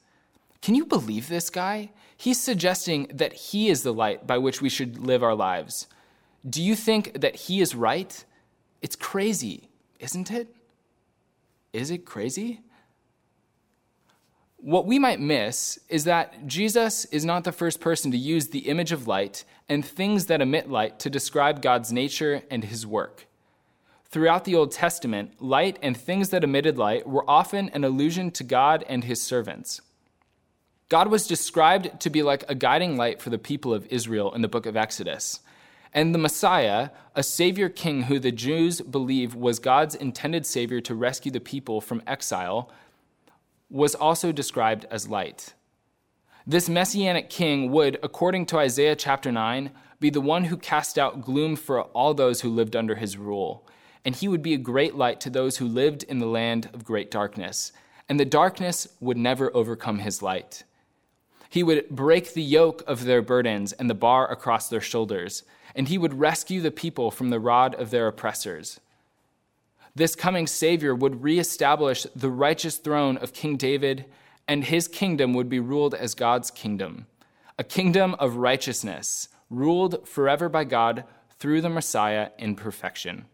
Can 0.66 0.74
you 0.74 0.88
believe 0.88 1.30
this 1.30 1.52
guy? 1.52 1.92
He's 2.18 2.42
suggesting 2.42 3.06
that 3.14 3.34
he 3.34 3.70
is 3.70 3.84
the 3.84 3.94
light 3.94 4.26
by 4.26 4.40
which 4.40 4.64
we 4.64 4.70
should 4.70 4.98
live 4.98 5.22
our 5.22 5.36
lives. 5.36 5.86
Do 6.50 6.60
you 6.60 6.74
think 6.74 7.22
that 7.22 7.36
he 7.36 7.62
is 7.62 7.76
right? 7.76 8.26
It's 8.82 8.96
crazy, 8.96 9.70
isn't 10.00 10.32
it? 10.32 10.56
Is 11.72 11.92
it 11.92 12.04
crazy? 12.04 12.62
What 14.58 14.88
we 14.88 14.98
might 14.98 15.20
miss 15.20 15.78
is 15.88 16.06
that 16.06 16.48
Jesus 16.48 17.06
is 17.06 17.24
not 17.24 17.44
the 17.44 17.52
first 17.52 17.80
person 17.80 18.10
to 18.10 18.18
use 18.18 18.48
the 18.48 18.68
image 18.68 18.92
of 18.92 19.08
light 19.08 19.46
and 19.70 19.86
things 19.86 20.26
that 20.26 20.42
emit 20.42 20.68
light 20.68 20.98
to 21.02 21.12
describe 21.12 21.62
God's 21.62 21.94
nature 21.94 22.42
and 22.50 22.64
his 22.64 22.88
work. 22.88 23.28
Throughout 24.06 24.46
the 24.46 24.56
Old 24.56 24.72
Testament, 24.72 25.40
light 25.40 25.78
and 25.84 25.96
things 25.96 26.30
that 26.30 26.44
emitted 26.44 26.76
light 26.76 27.08
were 27.08 27.30
often 27.30 27.70
an 27.70 27.84
allusion 27.84 28.32
to 28.32 28.44
God 28.44 28.84
and 28.90 29.04
his 29.04 29.22
servants. 29.22 29.82
God 30.90 31.08
was 31.08 31.28
described 31.28 32.00
to 32.02 32.10
be 32.10 32.22
like 32.24 32.44
a 32.48 32.56
guiding 32.56 32.96
light 32.96 33.22
for 33.22 33.30
the 33.30 33.38
people 33.38 33.74
of 33.74 33.88
Israel 33.88 34.34
in 34.34 34.42
the 34.42 34.48
book 34.48 34.66
of 34.66 34.78
Exodus. 34.78 35.40
And 35.94 36.14
the 36.14 36.20
Messiah, 36.20 36.90
a 37.16 37.24
savior 37.24 37.70
king 37.70 38.04
who 38.04 38.20
the 38.20 38.32
Jews 38.32 38.82
believe 38.82 39.34
was 39.34 39.60
God's 39.60 39.96
intended 39.96 40.46
savior 40.46 40.82
to 40.82 40.94
rescue 40.94 41.32
the 41.32 41.40
people 41.40 41.82
from 41.82 42.04
exile, 42.06 42.70
was 43.70 43.96
also 43.96 44.32
described 44.32 44.86
as 44.92 45.08
light. 45.08 45.54
This 46.46 46.70
messianic 46.70 47.30
king 47.30 47.72
would, 47.72 47.98
according 48.04 48.46
to 48.48 48.60
Isaiah 48.60 48.96
chapter 48.96 49.32
9, 49.32 49.72
be 50.00 50.10
the 50.10 50.22
one 50.22 50.46
who 50.46 50.58
cast 50.58 51.00
out 51.00 51.22
gloom 51.22 51.56
for 51.56 51.82
all 51.82 52.14
those 52.14 52.42
who 52.42 52.50
lived 52.50 52.76
under 52.76 52.96
his 52.96 53.18
rule 53.18 53.68
and 54.06 54.16
he 54.16 54.28
would 54.28 54.44
be 54.44 54.54
a 54.54 54.60
great 54.60 54.96
light 54.96 55.20
to 55.22 55.32
those 55.32 55.58
who 55.58 55.68
lived 55.68 56.04
in 56.04 56.20
the 56.20 56.28
land 56.28 56.70
of 56.74 56.86
great 56.86 57.10
darkness, 57.10 57.72
and 58.08 58.20
the 58.20 58.26
darkness 58.26 58.88
would 59.00 59.18
never 59.18 59.54
overcome 59.56 60.00
his 60.00 60.22
light. 60.22 60.64
He 61.56 61.64
would 61.64 61.88
break 61.90 62.34
the 62.34 62.44
yoke 62.44 62.84
of 62.86 63.06
their 63.06 63.22
burdens 63.22 63.72
and 63.72 63.90
the 63.90 63.94
bar 63.94 64.30
across 64.30 64.68
their 64.68 64.82
shoulders, 64.82 65.44
and 65.74 65.88
he 65.88 65.98
would 65.98 66.20
rescue 66.20 66.60
the 66.60 66.70
people 66.70 67.12
from 67.12 67.30
the 67.30 67.40
rod 67.40 67.74
of 67.76 67.92
their 67.92 68.08
oppressors. 68.10 68.82
This 69.96 70.18
coming 70.18 70.48
Savior 70.48 70.94
would 70.94 71.24
reestablish 71.24 72.06
the 72.14 72.30
righteous 72.30 72.76
throne 72.76 73.16
of 73.16 73.32
King 73.32 73.56
David, 73.56 74.04
and 74.50 74.66
his 74.66 74.90
kingdom 74.90 75.34
would 75.34 75.48
be 75.48 75.62
ruled 75.62 75.96
as 75.96 76.14
God's 76.14 76.52
kingdom, 76.52 77.08
a 77.58 77.64
kingdom 77.64 78.16
of 78.16 78.36
righteousness, 78.36 79.30
ruled 79.50 80.06
forever 80.06 80.50
by 80.50 80.66
God 80.66 81.06
through 81.40 81.62
the 81.62 81.70
Messiah 81.70 82.32
in 82.38 82.58
perfection. 82.58 83.28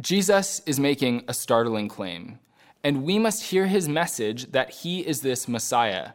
Jesus 0.00 0.62
is 0.64 0.78
making 0.78 1.24
a 1.26 1.34
startling 1.34 1.88
claim, 1.88 2.38
and 2.84 3.02
we 3.02 3.18
must 3.18 3.50
hear 3.50 3.66
his 3.66 3.88
message 3.88 4.52
that 4.52 4.70
he 4.70 5.00
is 5.00 5.22
this 5.22 5.48
Messiah, 5.48 6.10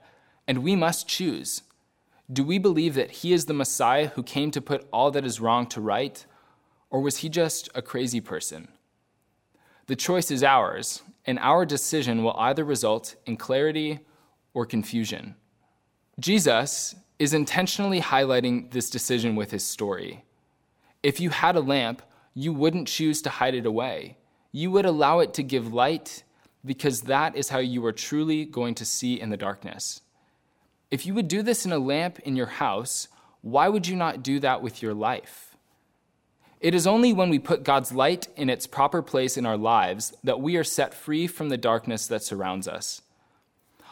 and 0.48 0.64
we 0.64 0.76
must 0.76 1.08
choose. 1.08 1.62
Do 2.32 2.44
we 2.44 2.58
believe 2.58 2.96
that 2.96 3.12
he 3.12 3.34
is 3.34 3.46
the 3.46 3.54
Messiah 3.54 4.08
who 4.08 4.24
came 4.24 4.52
to 4.52 4.62
put 4.62 4.88
all 4.92 5.12
that 5.12 5.26
is 5.26 5.40
wrong 5.40 5.68
to 5.68 5.82
right, 5.82 6.26
or 6.90 7.02
was 7.02 7.18
he 7.18 7.30
just 7.30 7.70
a 7.76 7.82
crazy 7.82 8.22
person? 8.22 8.68
The 9.88 9.96
choice 9.96 10.32
is 10.32 10.44
ours, 10.44 11.04
and 11.26 11.38
our 11.40 11.66
decision 11.66 12.24
will 12.24 12.36
either 12.38 12.64
result 12.64 13.16
in 13.26 13.38
clarity 13.38 14.00
or 14.54 14.66
confusion. 14.66 15.36
Jesus 16.20 16.96
is 17.20 17.34
intentionally 17.34 18.02
highlighting 18.02 18.72
this 18.72 18.90
decision 18.90 19.36
with 19.36 19.52
his 19.52 19.66
story. 19.66 20.24
If 21.04 21.20
you 21.20 21.30
had 21.30 21.56
a 21.56 21.62
lamp, 21.62 22.02
you 22.34 22.52
wouldn't 22.52 22.88
choose 22.88 23.22
to 23.22 23.30
hide 23.30 23.56
it 23.56 23.66
away. 23.66 24.18
you 24.56 24.72
would 24.72 24.86
allow 24.86 25.20
it 25.20 25.34
to 25.34 25.44
give 25.44 25.74
light 25.74 26.24
because 26.64 27.02
that 27.02 27.36
is 27.36 27.50
how 27.50 27.60
you 27.60 27.86
are 27.86 27.92
truly 27.92 28.46
going 28.46 28.74
to 28.74 28.86
see 28.86 29.20
in 29.20 29.30
the 29.30 29.36
darkness. 29.36 30.00
If 30.96 31.06
you 31.06 31.14
would 31.14 31.28
do 31.28 31.42
this 31.42 31.66
in 31.66 31.74
a 31.74 31.78
lamp 31.78 32.20
in 32.20 32.38
your 32.38 32.46
house, 32.46 33.10
why 33.42 33.68
would 33.68 33.86
you 33.86 33.98
not 33.98 34.24
do 34.24 34.40
that 34.40 34.62
with 34.62 34.82
your 34.82 34.94
life? 34.94 35.58
It 36.62 36.74
is 36.74 36.88
only 36.88 37.12
when 37.12 37.30
we 37.30 37.38
put 37.38 37.66
God's 37.66 37.92
light 37.92 38.30
in 38.38 38.50
its 38.50 38.66
proper 38.66 39.02
place 39.02 39.36
in 39.36 39.46
our 39.46 39.58
lives 39.58 40.14
that 40.24 40.40
we 40.40 40.56
are 40.56 40.64
set 40.64 40.94
free 40.94 41.28
from 41.28 41.50
the 41.50 41.58
darkness 41.58 42.08
that 42.08 42.24
surrounds 42.24 42.66
us. 42.66 43.02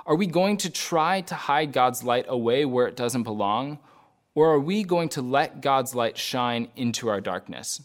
Are 0.06 0.16
we 0.16 0.28
going 0.28 0.56
to 0.56 0.70
try 0.70 1.20
to 1.20 1.36
hide 1.36 1.74
God's 1.74 2.06
light 2.06 2.26
away 2.30 2.64
where 2.64 2.88
it 2.88 2.96
doesn't 2.96 3.24
belong? 3.24 3.80
Or 4.34 4.54
are 4.54 4.60
we 4.62 4.86
going 4.86 5.10
to 5.10 5.22
let 5.22 5.60
God's 5.60 5.94
light 5.94 6.18
shine 6.18 6.70
into 6.78 7.10
our 7.10 7.20
darkness? 7.20 7.82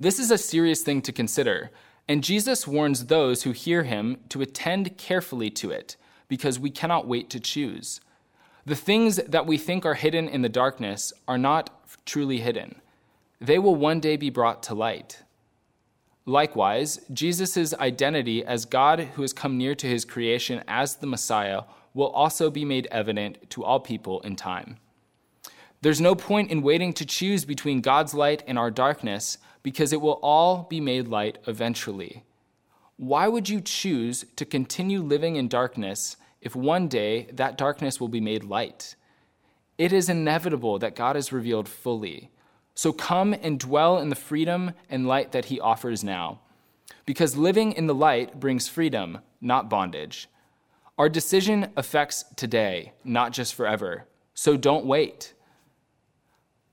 This 0.00 0.18
is 0.18 0.30
a 0.30 0.38
serious 0.38 0.80
thing 0.80 1.02
to 1.02 1.12
consider, 1.12 1.70
and 2.08 2.24
Jesus 2.24 2.66
warns 2.66 3.04
those 3.04 3.42
who 3.42 3.52
hear 3.52 3.82
him 3.82 4.16
to 4.30 4.40
attend 4.40 4.96
carefully 4.96 5.50
to 5.50 5.70
it, 5.70 5.96
because 6.28 6.58
we 6.58 6.70
cannot 6.70 7.06
wait 7.06 7.28
to 7.28 7.38
choose. 7.38 8.00
The 8.66 8.76
things 8.76 9.16
that 9.28 9.46
we 9.46 9.58
think 9.58 9.86
are 9.86 9.94
hidden 9.94 10.28
in 10.28 10.42
the 10.42 10.48
darkness 10.48 11.12
are 11.28 11.38
not 11.38 11.70
truly 12.04 12.40
hidden. 12.40 12.80
They 13.40 13.60
will 13.60 13.76
one 13.76 14.00
day 14.00 14.16
be 14.16 14.28
brought 14.28 14.62
to 14.64 14.74
light. 14.74 15.22
Likewise, 16.24 16.98
Jesus' 17.12 17.72
identity 17.74 18.44
as 18.44 18.64
God 18.64 19.00
who 19.14 19.22
has 19.22 19.32
come 19.32 19.56
near 19.56 19.76
to 19.76 19.86
his 19.86 20.04
creation 20.04 20.64
as 20.66 20.96
the 20.96 21.06
Messiah 21.06 21.62
will 21.94 22.08
also 22.08 22.50
be 22.50 22.64
made 22.64 22.88
evident 22.90 23.48
to 23.50 23.62
all 23.62 23.78
people 23.78 24.20
in 24.22 24.34
time. 24.34 24.78
There's 25.82 26.00
no 26.00 26.16
point 26.16 26.50
in 26.50 26.62
waiting 26.62 26.92
to 26.94 27.06
choose 27.06 27.44
between 27.44 27.80
God's 27.80 28.14
light 28.14 28.42
and 28.48 28.58
our 28.58 28.72
darkness 28.72 29.38
because 29.62 29.92
it 29.92 30.00
will 30.00 30.18
all 30.22 30.64
be 30.64 30.80
made 30.80 31.06
light 31.06 31.38
eventually. 31.46 32.24
Why 32.96 33.28
would 33.28 33.48
you 33.48 33.60
choose 33.60 34.24
to 34.34 34.44
continue 34.44 35.02
living 35.02 35.36
in 35.36 35.46
darkness 35.46 36.16
if 36.46 36.54
one 36.54 36.86
day 36.86 37.26
that 37.32 37.58
darkness 37.58 38.00
will 38.00 38.08
be 38.08 38.20
made 38.20 38.44
light? 38.44 38.94
It 39.78 39.92
is 39.92 40.08
inevitable 40.08 40.78
that 40.78 40.94
God 40.94 41.16
is 41.16 41.32
revealed 41.32 41.68
fully. 41.68 42.30
So 42.76 42.92
come 42.92 43.34
and 43.34 43.58
dwell 43.58 43.98
in 43.98 44.10
the 44.10 44.14
freedom 44.14 44.70
and 44.88 45.08
light 45.08 45.32
that 45.32 45.46
he 45.46 45.58
offers 45.58 46.04
now. 46.04 46.38
Because 47.04 47.36
living 47.36 47.72
in 47.72 47.88
the 47.88 47.94
light 47.94 48.38
brings 48.38 48.68
freedom, 48.68 49.18
not 49.40 49.68
bondage. 49.68 50.28
Our 50.96 51.08
decision 51.08 51.72
affects 51.76 52.24
today, 52.36 52.92
not 53.02 53.32
just 53.32 53.52
forever. 53.52 54.06
So 54.32 54.56
don't 54.56 54.86
wait. 54.86 55.34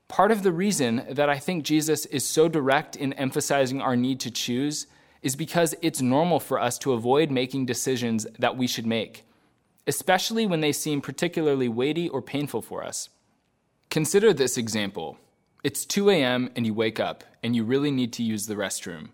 Part 0.06 0.30
of 0.30 0.44
the 0.44 0.52
reason 0.52 1.04
that 1.10 1.28
I 1.28 1.40
think 1.40 1.64
Jesus 1.64 2.06
is 2.06 2.24
so 2.24 2.48
direct 2.48 2.94
in 2.94 3.12
emphasizing 3.14 3.80
our 3.80 3.96
need 3.96 4.20
to 4.20 4.30
choose 4.30 4.86
is 5.20 5.34
because 5.34 5.74
it's 5.82 6.00
normal 6.00 6.38
for 6.38 6.60
us 6.60 6.78
to 6.78 6.92
avoid 6.92 7.30
making 7.32 7.66
decisions 7.66 8.24
that 8.38 8.56
we 8.56 8.66
should 8.68 8.86
make, 8.86 9.24
especially 9.86 10.46
when 10.46 10.60
they 10.60 10.72
seem 10.72 11.00
particularly 11.00 11.68
weighty 11.68 12.08
or 12.08 12.22
painful 12.22 12.62
for 12.62 12.82
us. 12.82 13.08
Consider 13.90 14.32
this 14.32 14.56
example 14.56 15.18
it's 15.62 15.86
2 15.86 16.10
a.m., 16.10 16.50
and 16.54 16.66
you 16.66 16.74
wake 16.74 17.00
up, 17.00 17.24
and 17.42 17.56
you 17.56 17.64
really 17.64 17.90
need 17.90 18.12
to 18.12 18.22
use 18.22 18.46
the 18.46 18.54
restroom. 18.54 19.08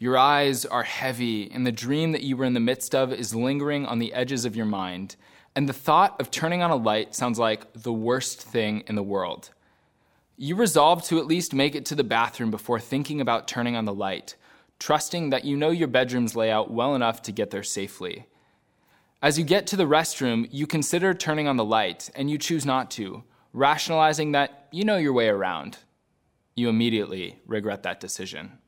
Your 0.00 0.18
eyes 0.18 0.64
are 0.64 0.82
heavy, 0.82 1.48
and 1.48 1.64
the 1.64 1.70
dream 1.70 2.10
that 2.10 2.24
you 2.24 2.36
were 2.36 2.44
in 2.44 2.54
the 2.54 2.60
midst 2.60 2.92
of 2.92 3.12
is 3.12 3.36
lingering 3.36 3.86
on 3.86 4.00
the 4.00 4.12
edges 4.12 4.44
of 4.44 4.56
your 4.56 4.66
mind, 4.66 5.14
and 5.54 5.68
the 5.68 5.72
thought 5.72 6.20
of 6.20 6.30
turning 6.30 6.60
on 6.60 6.72
a 6.72 6.76
light 6.76 7.14
sounds 7.14 7.38
like 7.38 7.72
the 7.72 7.92
worst 7.92 8.42
thing 8.42 8.82
in 8.88 8.96
the 8.96 9.02
world. 9.02 9.50
You 10.36 10.56
resolve 10.56 11.04
to 11.04 11.20
at 11.20 11.26
least 11.26 11.54
make 11.54 11.74
it 11.76 11.84
to 11.86 11.94
the 11.94 12.02
bathroom 12.02 12.50
before 12.50 12.80
thinking 12.80 13.20
about 13.20 13.46
turning 13.46 13.76
on 13.76 13.84
the 13.84 13.94
light, 13.94 14.34
trusting 14.80 15.30
that 15.30 15.44
you 15.44 15.56
know 15.56 15.70
your 15.70 15.86
bedroom's 15.86 16.34
layout 16.34 16.70
well 16.70 16.96
enough 16.96 17.22
to 17.22 17.32
get 17.32 17.50
there 17.50 17.62
safely. 17.62 18.26
As 19.22 19.38
you 19.38 19.44
get 19.44 19.66
to 19.68 19.76
the 19.76 19.84
restroom, 19.84 20.48
you 20.50 20.66
consider 20.66 21.12
turning 21.12 21.46
on 21.46 21.56
the 21.56 21.64
light, 21.64 22.10
and 22.14 22.30
you 22.30 22.38
choose 22.38 22.64
not 22.64 22.90
to, 22.92 23.24
rationalizing 23.52 24.32
that 24.32 24.68
you 24.72 24.84
know 24.84 24.96
your 24.96 25.12
way 25.12 25.28
around. 25.28 25.78
You 26.56 26.68
immediately 26.68 27.38
regret 27.46 27.82
that 27.82 28.00
decision. 28.00 28.58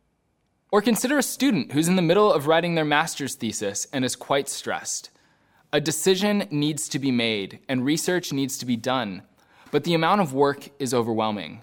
Or 0.70 0.82
consider 0.82 1.18
a 1.18 1.22
student 1.22 1.72
who's 1.72 1.88
in 1.88 1.96
the 1.96 2.02
middle 2.02 2.32
of 2.32 2.46
writing 2.46 2.74
their 2.74 2.84
master's 2.84 3.34
thesis 3.34 3.86
and 3.92 4.04
is 4.04 4.16
quite 4.16 4.48
stressed. 4.48 5.10
A 5.72 5.80
decision 5.80 6.46
needs 6.50 6.88
to 6.88 6.98
be 6.98 7.10
made, 7.10 7.60
and 7.68 7.84
research 7.84 8.32
needs 8.32 8.58
to 8.58 8.66
be 8.66 8.76
done 8.76 9.22
but 9.72 9.82
the 9.82 9.94
amount 9.94 10.20
of 10.20 10.32
work 10.32 10.68
is 10.78 10.94
overwhelming. 10.94 11.62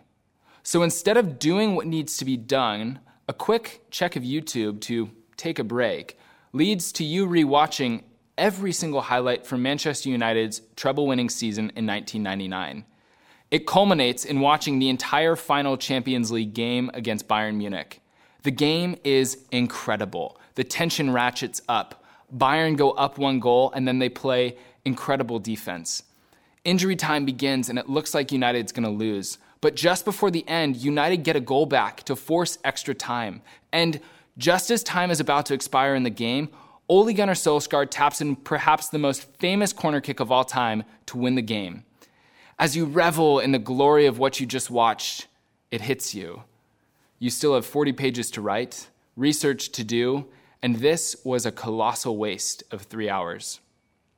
So 0.64 0.84
instead 0.84 1.16
of 1.16 1.40
doing 1.40 1.76
what 1.76 1.88
needs 1.88 2.18
to 2.18 2.26
be 2.26 2.36
done, 2.36 3.00
a 3.30 3.34
quick 3.34 3.84
check 3.92 4.18
of 4.18 4.24
YouTube 4.24 4.82
to 4.82 5.12
take 5.38 5.60
a 5.60 5.64
break 5.64 6.18
leads 6.52 6.92
to 6.94 7.06
you 7.06 7.28
rewatching 7.28 8.04
every 8.40 8.72
single 8.72 9.02
highlight 9.02 9.46
from 9.46 9.62
Manchester 9.62 10.10
United's 10.10 10.62
treble 10.76 11.06
winning 11.06 11.30
season 11.30 11.66
in 11.76 11.86
1999. 11.86 12.86
It 13.52 13.68
culminates 13.68 14.26
in 14.26 14.40
watching 14.40 14.80
the 14.80 14.90
entire 14.90 15.36
final 15.36 15.76
Champions 15.78 16.32
League 16.32 16.54
game 16.54 16.90
against 16.94 17.28
Bayern 17.28 17.56
Munich. 17.56 18.02
The 18.44 18.52
game 18.52 18.96
is 19.04 19.46
incredible. 19.52 20.40
The 20.56 20.64
tension 20.64 21.12
ratchets 21.12 21.62
up. 21.68 22.04
Bayern 22.36 22.78
go 22.78 22.92
up 22.92 23.18
one 23.18 23.40
goal 23.40 23.72
and 23.76 23.88
then 23.88 24.00
they 24.00 24.10
play 24.10 24.58
incredible 24.86 25.40
defense. 25.40 26.04
Injury 26.64 26.96
time 26.96 27.26
begins 27.26 27.70
and 27.70 27.78
it 27.78 27.90
looks 27.90 28.14
like 28.14 28.32
United's 28.32 28.72
going 28.72 28.84
to 28.84 28.90
lose. 28.90 29.38
But 29.62 29.76
just 29.76 30.06
before 30.06 30.32
the 30.32 30.48
end, 30.48 30.78
United 30.78 31.24
get 31.24 31.36
a 31.36 31.42
goal 31.42 31.66
back 31.66 32.04
to 32.04 32.16
force 32.16 32.58
extra 32.64 32.94
time. 32.94 33.42
And 33.74 34.00
just 34.38 34.72
as 34.72 34.84
time 34.84 35.12
is 35.12 35.20
about 35.20 35.48
to 35.48 35.54
expire 35.54 35.96
in 35.96 36.04
the 36.04 36.10
game, 36.10 36.50
Ole 36.90 37.14
Gunnar 37.14 37.36
Solskjaer 37.36 37.88
taps 37.88 38.20
in 38.20 38.36
perhaps 38.36 38.90
the 38.90 38.98
most 38.98 39.24
famous 39.38 39.72
corner 39.72 40.02
kick 40.02 40.20
of 40.20 40.32
all 40.32 40.44
time 40.44 40.84
to 41.06 41.20
win 41.20 41.36
the 41.36 41.42
game. 41.44 41.84
As 42.58 42.76
you 42.76 42.86
revel 42.86 43.40
in 43.40 43.52
the 43.52 43.60
glory 43.60 44.08
of 44.08 44.18
what 44.18 44.40
you 44.40 44.48
just 44.48 44.72
watched, 44.72 45.28
it 45.70 45.82
hits 45.82 46.16
you. 46.16 46.44
You 47.20 47.30
still 47.30 47.54
have 47.54 47.66
40 47.66 47.94
pages 47.94 48.32
to 48.32 48.42
write, 48.42 48.90
research 49.16 49.70
to 49.74 49.84
do, 49.84 50.26
and 50.64 50.78
this 50.78 51.16
was 51.24 51.46
a 51.46 51.52
colossal 51.52 52.18
waste 52.18 52.64
of 52.72 52.82
three 52.82 53.10
hours. 53.10 53.60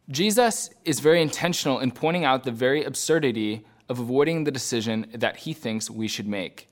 Jesus 0.10 0.70
is 0.86 1.02
very 1.02 1.22
intentional 1.22 1.80
in 1.80 1.92
pointing 1.92 2.24
out 2.24 2.46
the 2.46 2.52
very 2.52 2.86
absurdity 2.86 3.66
of 3.90 4.00
avoiding 4.00 4.46
the 4.46 4.52
decision 4.52 5.08
that 5.14 5.38
he 5.38 5.54
thinks 5.54 5.90
we 5.90 6.08
should 6.08 6.28
make. 6.28 6.70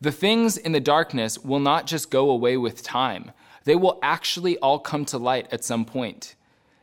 The 0.00 0.12
things 0.12 0.56
in 0.56 0.72
the 0.72 0.80
darkness 0.80 1.38
will 1.38 1.58
not 1.58 1.86
just 1.86 2.10
go 2.10 2.30
away 2.30 2.56
with 2.56 2.82
time, 2.82 3.32
they 3.64 3.74
will 3.76 3.98
actually 4.02 4.56
all 4.58 4.78
come 4.78 5.04
to 5.06 5.18
light 5.18 5.48
at 5.52 5.64
some 5.64 5.84
point. 5.84 6.34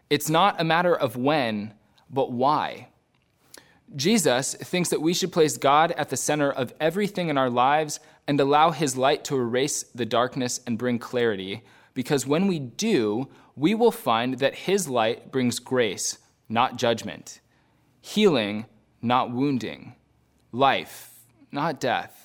It's 0.10 0.30
not 0.30 0.60
a 0.60 0.66
matter 0.66 0.96
of 0.96 1.16
when, 1.16 1.74
but 2.10 2.32
why. 2.32 2.90
Jesus 3.96 4.54
thinks 4.56 4.90
that 4.90 5.02
we 5.02 5.14
should 5.14 5.32
place 5.32 5.58
God 5.58 5.92
at 5.94 6.10
the 6.10 6.18
center 6.18 6.52
of 6.52 6.74
everything 6.80 7.30
in 7.30 7.38
our 7.38 7.50
lives 7.50 8.00
and 8.28 8.40
allow 8.40 8.72
his 8.72 8.96
light 8.96 9.24
to 9.26 9.36
erase 9.36 9.84
the 9.84 10.06
darkness 10.06 10.62
and 10.66 10.78
bring 10.78 11.00
clarity, 11.00 11.64
because 11.94 12.26
when 12.26 12.48
we 12.48 12.60
do, 12.60 13.28
we 13.56 13.76
will 13.76 13.92
find 13.92 14.40
that 14.40 14.56
his 14.56 14.88
light 14.88 15.32
brings 15.32 15.60
grace, 15.60 16.20
not 16.48 16.78
judgment, 16.78 17.42
healing, 18.00 18.66
not 19.02 19.32
wounding, 19.32 19.96
life, 20.52 21.10
not 21.52 21.80
death. 21.80 22.21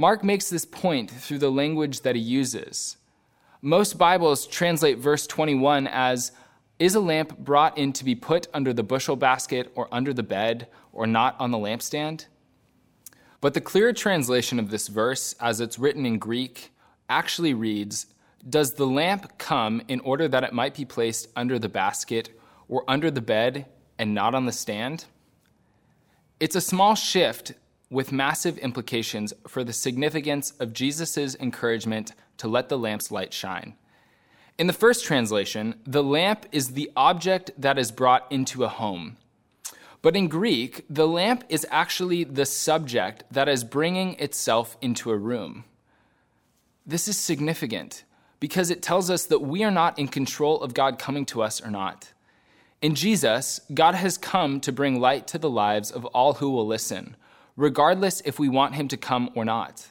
Mark 0.00 0.24
makes 0.24 0.48
this 0.48 0.64
point 0.64 1.10
through 1.10 1.36
the 1.36 1.52
language 1.52 2.00
that 2.00 2.16
he 2.16 2.22
uses. 2.22 2.96
Most 3.60 3.98
Bibles 3.98 4.46
translate 4.46 4.96
verse 4.96 5.26
21 5.26 5.86
as 5.86 6.32
Is 6.78 6.94
a 6.94 7.00
lamp 7.00 7.36
brought 7.36 7.76
in 7.76 7.92
to 7.92 8.02
be 8.02 8.14
put 8.14 8.46
under 8.54 8.72
the 8.72 8.82
bushel 8.82 9.14
basket 9.14 9.70
or 9.74 9.88
under 9.92 10.14
the 10.14 10.22
bed 10.22 10.68
or 10.90 11.06
not 11.06 11.36
on 11.38 11.50
the 11.50 11.58
lampstand? 11.58 12.28
But 13.42 13.52
the 13.52 13.60
clearer 13.60 13.92
translation 13.92 14.58
of 14.58 14.70
this 14.70 14.88
verse, 14.88 15.34
as 15.38 15.60
it's 15.60 15.78
written 15.78 16.06
in 16.06 16.18
Greek, 16.18 16.72
actually 17.10 17.52
reads 17.52 18.06
does 18.48 18.72
the 18.72 18.86
lamp 18.86 19.36
come 19.36 19.82
in 19.86 20.00
order 20.00 20.26
that 20.28 20.44
it 20.44 20.54
might 20.54 20.74
be 20.74 20.86
placed 20.86 21.28
under 21.36 21.58
the 21.58 21.68
basket 21.68 22.30
or 22.70 22.84
under 22.88 23.10
the 23.10 23.20
bed 23.20 23.66
and 23.98 24.14
not 24.14 24.34
on 24.34 24.46
the 24.46 24.52
stand? 24.52 25.04
It's 26.40 26.56
a 26.56 26.62
small 26.62 26.94
shift 26.94 27.52
with 27.90 28.12
massive 28.12 28.56
implications 28.58 29.34
for 29.48 29.64
the 29.64 29.72
significance 29.72 30.52
of 30.60 30.72
Jesus' 30.72 31.36
encouragement 31.40 32.12
to 32.38 32.48
let 32.48 32.68
the 32.68 32.78
lamp's 32.78 33.10
light 33.10 33.34
shine. 33.34 33.74
In 34.58 34.66
the 34.66 34.72
first 34.72 35.04
translation, 35.04 35.74
the 35.84 36.02
lamp 36.02 36.46
is 36.52 36.72
the 36.72 36.90
object 36.94 37.50
that 37.58 37.78
is 37.78 37.90
brought 37.90 38.30
into 38.30 38.62
a 38.62 38.68
home. 38.68 39.16
But 40.02 40.16
in 40.16 40.28
Greek, 40.28 40.84
the 40.88 41.08
lamp 41.08 41.44
is 41.48 41.66
actually 41.70 42.24
the 42.24 42.46
subject 42.46 43.24
that 43.30 43.48
is 43.48 43.64
bringing 43.64 44.14
itself 44.14 44.76
into 44.80 45.10
a 45.10 45.16
room. 45.16 45.64
This 46.86 47.08
is 47.08 47.18
significant 47.18 48.04
because 48.38 48.70
it 48.70 48.82
tells 48.82 49.10
us 49.10 49.26
that 49.26 49.40
we 49.40 49.62
are 49.62 49.70
not 49.70 49.98
in 49.98 50.08
control 50.08 50.60
of 50.62 50.74
God 50.74 50.98
coming 50.98 51.26
to 51.26 51.42
us 51.42 51.60
or 51.60 51.70
not. 51.70 52.12
In 52.80 52.94
Jesus, 52.94 53.60
God 53.74 53.94
has 53.94 54.16
come 54.16 54.58
to 54.60 54.72
bring 54.72 55.00
light 55.00 55.26
to 55.28 55.38
the 55.38 55.50
lives 55.50 55.90
of 55.90 56.06
all 56.06 56.34
who 56.34 56.50
will 56.50 56.66
listen, 56.66 57.14
regardless 57.60 58.22
if 58.24 58.38
we 58.38 58.48
want 58.48 58.74
him 58.74 58.88
to 58.88 58.96
come 58.96 59.28
or 59.34 59.44
not. 59.44 59.88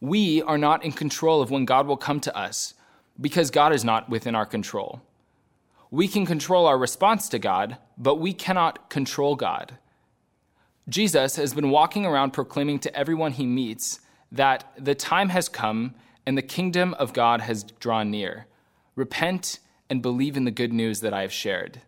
We 0.00 0.42
are 0.42 0.56
not 0.56 0.84
in 0.84 0.92
control 0.92 1.42
of 1.42 1.50
when 1.50 1.64
God 1.64 1.88
will 1.88 1.96
come 1.96 2.20
to 2.20 2.36
us 2.36 2.74
because 3.20 3.50
God 3.50 3.72
is 3.72 3.84
not 3.84 4.08
within 4.08 4.36
our 4.36 4.46
control. 4.46 5.02
We 5.90 6.06
can 6.06 6.24
control 6.24 6.66
our 6.66 6.78
response 6.78 7.28
to 7.30 7.40
God, 7.40 7.78
but 7.98 8.20
we 8.20 8.32
cannot 8.32 8.90
control 8.90 9.34
God. 9.34 9.76
Jesus 10.88 11.34
has 11.34 11.52
been 11.52 11.70
walking 11.70 12.06
around 12.06 12.30
proclaiming 12.30 12.78
to 12.80 12.96
everyone 12.96 13.32
he 13.32 13.46
meets 13.46 13.98
that 14.30 14.72
the 14.78 14.94
time 14.94 15.30
has 15.30 15.48
come 15.48 15.94
and 16.24 16.38
the 16.38 16.42
kingdom 16.42 16.94
of 16.94 17.12
God 17.12 17.40
has 17.40 17.64
drawn 17.64 18.08
near. 18.10 18.46
Repent 18.94 19.58
and 19.90 20.00
believe 20.00 20.36
in 20.36 20.44
the 20.44 20.52
good 20.52 20.72
news 20.72 21.00
that 21.00 21.12
I 21.12 21.22
have 21.22 21.32
shared. 21.32 21.80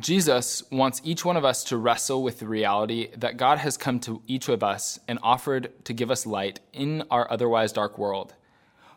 Jesus 0.00 0.64
wants 0.72 1.00
each 1.04 1.24
one 1.24 1.36
of 1.36 1.44
us 1.44 1.62
to 1.64 1.76
wrestle 1.76 2.22
with 2.22 2.40
the 2.40 2.48
reality 2.48 3.10
that 3.16 3.36
God 3.36 3.58
has 3.58 3.76
come 3.76 4.00
to 4.00 4.22
each 4.26 4.48
of 4.48 4.64
us 4.64 4.98
and 5.06 5.20
offered 5.22 5.72
to 5.84 5.92
give 5.92 6.10
us 6.10 6.26
light 6.26 6.58
in 6.72 7.04
our 7.12 7.30
otherwise 7.30 7.70
dark 7.72 7.96
world. 7.96 8.34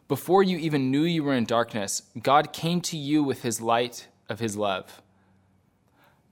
Before 0.08 0.42
you 0.42 0.58
even 0.58 0.90
knew 0.90 1.04
you 1.04 1.24
were 1.24 1.36
in 1.36 1.46
darkness, 1.46 2.02
God 2.22 2.52
came 2.52 2.82
to 2.82 2.98
you 2.98 3.22
with 3.22 3.44
his 3.44 3.62
light 3.62 4.08
of 4.28 4.40
his 4.40 4.58
love. 4.58 5.02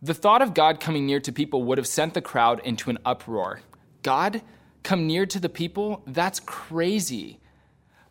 The 0.01 0.13
thought 0.13 0.41
of 0.41 0.53
God 0.53 0.79
coming 0.79 1.05
near 1.05 1.19
to 1.19 1.31
people 1.31 1.63
would 1.63 1.77
have 1.77 1.87
sent 1.87 2.13
the 2.13 2.21
crowd 2.21 2.59
into 2.63 2.89
an 2.89 2.97
uproar. 3.05 3.61
God 4.01 4.41
come 4.81 5.05
near 5.05 5.25
to 5.27 5.39
the 5.39 5.49
people? 5.49 6.01
That's 6.07 6.39
crazy. 6.39 7.39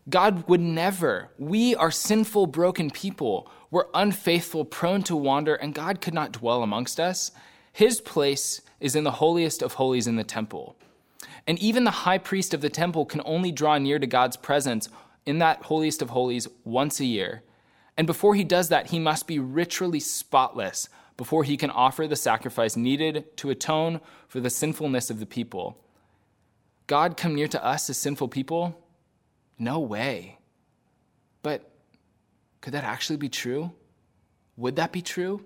God 0.09 0.47
would 0.49 0.61
never. 0.61 1.31
We 1.39 1.75
are 1.75 1.91
sinful, 1.91 2.49
broken 2.49 2.91
people. 2.91 3.51
We're 3.71 3.87
unfaithful, 3.95 4.65
prone 4.65 5.03
to 5.05 5.17
wander, 5.17 5.55
and 5.55 5.75
God 5.75 6.01
could 6.01 6.15
not 6.15 6.33
dwell 6.33 6.63
amongst 6.63 7.01
us. 7.01 7.31
His 7.73 8.01
place 8.01 8.61
is 8.81 8.95
in 8.95 9.05
the 9.05 9.13
holiest 9.13 9.63
of 9.63 9.75
holies 9.75 10.07
in 10.07 10.17
the 10.17 10.25
temple. 10.25 10.77
And 11.47 11.59
even 11.59 11.85
the 11.85 11.91
high 11.91 12.19
priest 12.19 12.55
of 12.55 12.61
the 12.61 12.71
temple 12.71 13.07
can 13.07 13.23
only 13.25 13.51
draw 13.51 13.79
near 13.79 13.99
to 13.99 14.07
God's 14.07 14.37
presence 14.37 14.89
in 15.27 15.39
that 15.39 15.65
holiest 15.65 16.03
of 16.03 16.11
holies 16.11 16.49
once 16.65 17.01
a 17.01 17.05
year. 17.05 17.43
And 17.97 18.07
before 18.07 18.35
he 18.35 18.45
does 18.45 18.69
that, 18.69 18.91
he 18.91 18.99
must 18.99 19.27
be 19.27 19.39
ritually 19.39 20.01
spotless 20.01 20.89
before 21.17 21.45
he 21.45 21.57
can 21.57 21.71
offer 21.71 22.07
the 22.07 22.17
sacrifice 22.17 22.77
needed 22.77 23.37
to 23.39 23.51
atone 23.51 24.01
for 24.29 24.41
the 24.41 24.51
sinfulness 24.51 25.11
of 25.11 25.21
the 25.21 25.27
people. 25.27 25.79
God 26.87 27.17
come 27.17 27.35
near 27.35 27.49
to 27.49 27.65
us 27.65 27.89
as 27.89 27.97
sinful 27.97 28.29
people? 28.29 28.84
No 29.59 29.79
way. 29.81 30.39
But 31.43 31.71
could 32.61 32.75
that 32.75 32.85
actually 32.85 33.17
be 33.17 33.29
true? 33.29 33.73
Would 34.57 34.77
that 34.77 34.93
be 34.93 35.03
true? 35.03 35.45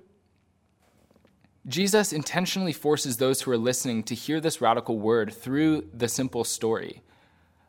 Jesus 1.67 2.13
intentionally 2.13 2.73
forces 2.73 3.17
those 3.17 3.43
who 3.43 3.51
are 3.51 3.59
listening 3.59 4.03
to 4.05 4.15
hear 4.15 4.41
this 4.41 4.61
radical 4.61 4.99
word 4.99 5.35
through 5.35 5.89
the 5.93 6.09
simple 6.09 6.45
story. 6.45 7.03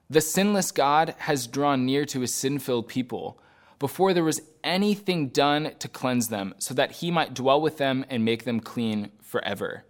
The 0.09 0.21
sinless 0.21 0.71
God 0.71 1.15
has 1.19 1.47
drawn 1.47 1.85
near 1.85 2.05
to 2.05 2.21
his 2.21 2.33
sin 2.33 2.59
filled 2.59 2.87
people 2.87 3.39
before 3.77 4.13
there 4.13 4.23
was 4.23 4.41
anything 4.63 5.29
done 5.29 5.71
to 5.79 5.87
cleanse 5.87 6.27
them, 6.27 6.53
so 6.59 6.73
that 6.73 6.93
he 6.93 7.09
might 7.09 7.33
dwell 7.33 7.61
with 7.61 7.77
them 7.77 8.05
and 8.09 8.25
make 8.25 8.43
them 8.43 8.59
clean 8.59 9.09
forever. 9.21 9.85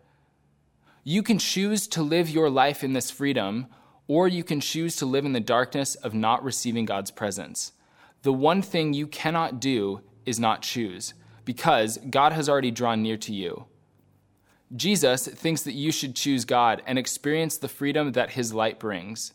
You 1.04 1.24
can 1.24 1.40
choose 1.40 1.88
to 1.90 2.04
live 2.04 2.30
your 2.30 2.52
life 2.52 2.84
in 2.84 2.94
this 2.94 3.10
freedom, 3.10 3.66
or 4.10 4.28
you 4.28 4.44
can 4.44 4.60
choose 4.60 4.96
to 4.96 5.06
live 5.06 5.24
in 5.24 5.34
the 5.34 5.40
darkness 5.40 5.94
of 5.94 6.16
not 6.16 6.44
receiving 6.44 6.84
God's 6.84 7.12
presence. 7.12 7.74
The 8.24 8.34
one 8.34 8.64
thing 8.64 8.92
you 8.92 9.06
cannot 9.06 9.62
do 9.62 10.02
is 10.26 10.40
not 10.40 10.64
choose, 10.64 11.14
because 11.46 12.00
God 12.10 12.34
has 12.34 12.50
already 12.50 12.72
drawn 12.72 13.04
near 13.04 13.18
to 13.18 13.34
you. 13.34 13.66
Jesus 14.76 15.28
thinks 15.28 15.62
that 15.62 15.74
you 15.74 15.92
should 15.92 16.16
choose 16.16 16.44
God 16.44 16.82
and 16.88 16.98
experience 16.98 17.58
the 17.58 17.68
freedom 17.68 18.14
that 18.14 18.32
his 18.32 18.52
light 18.52 18.80
brings. 18.80 19.34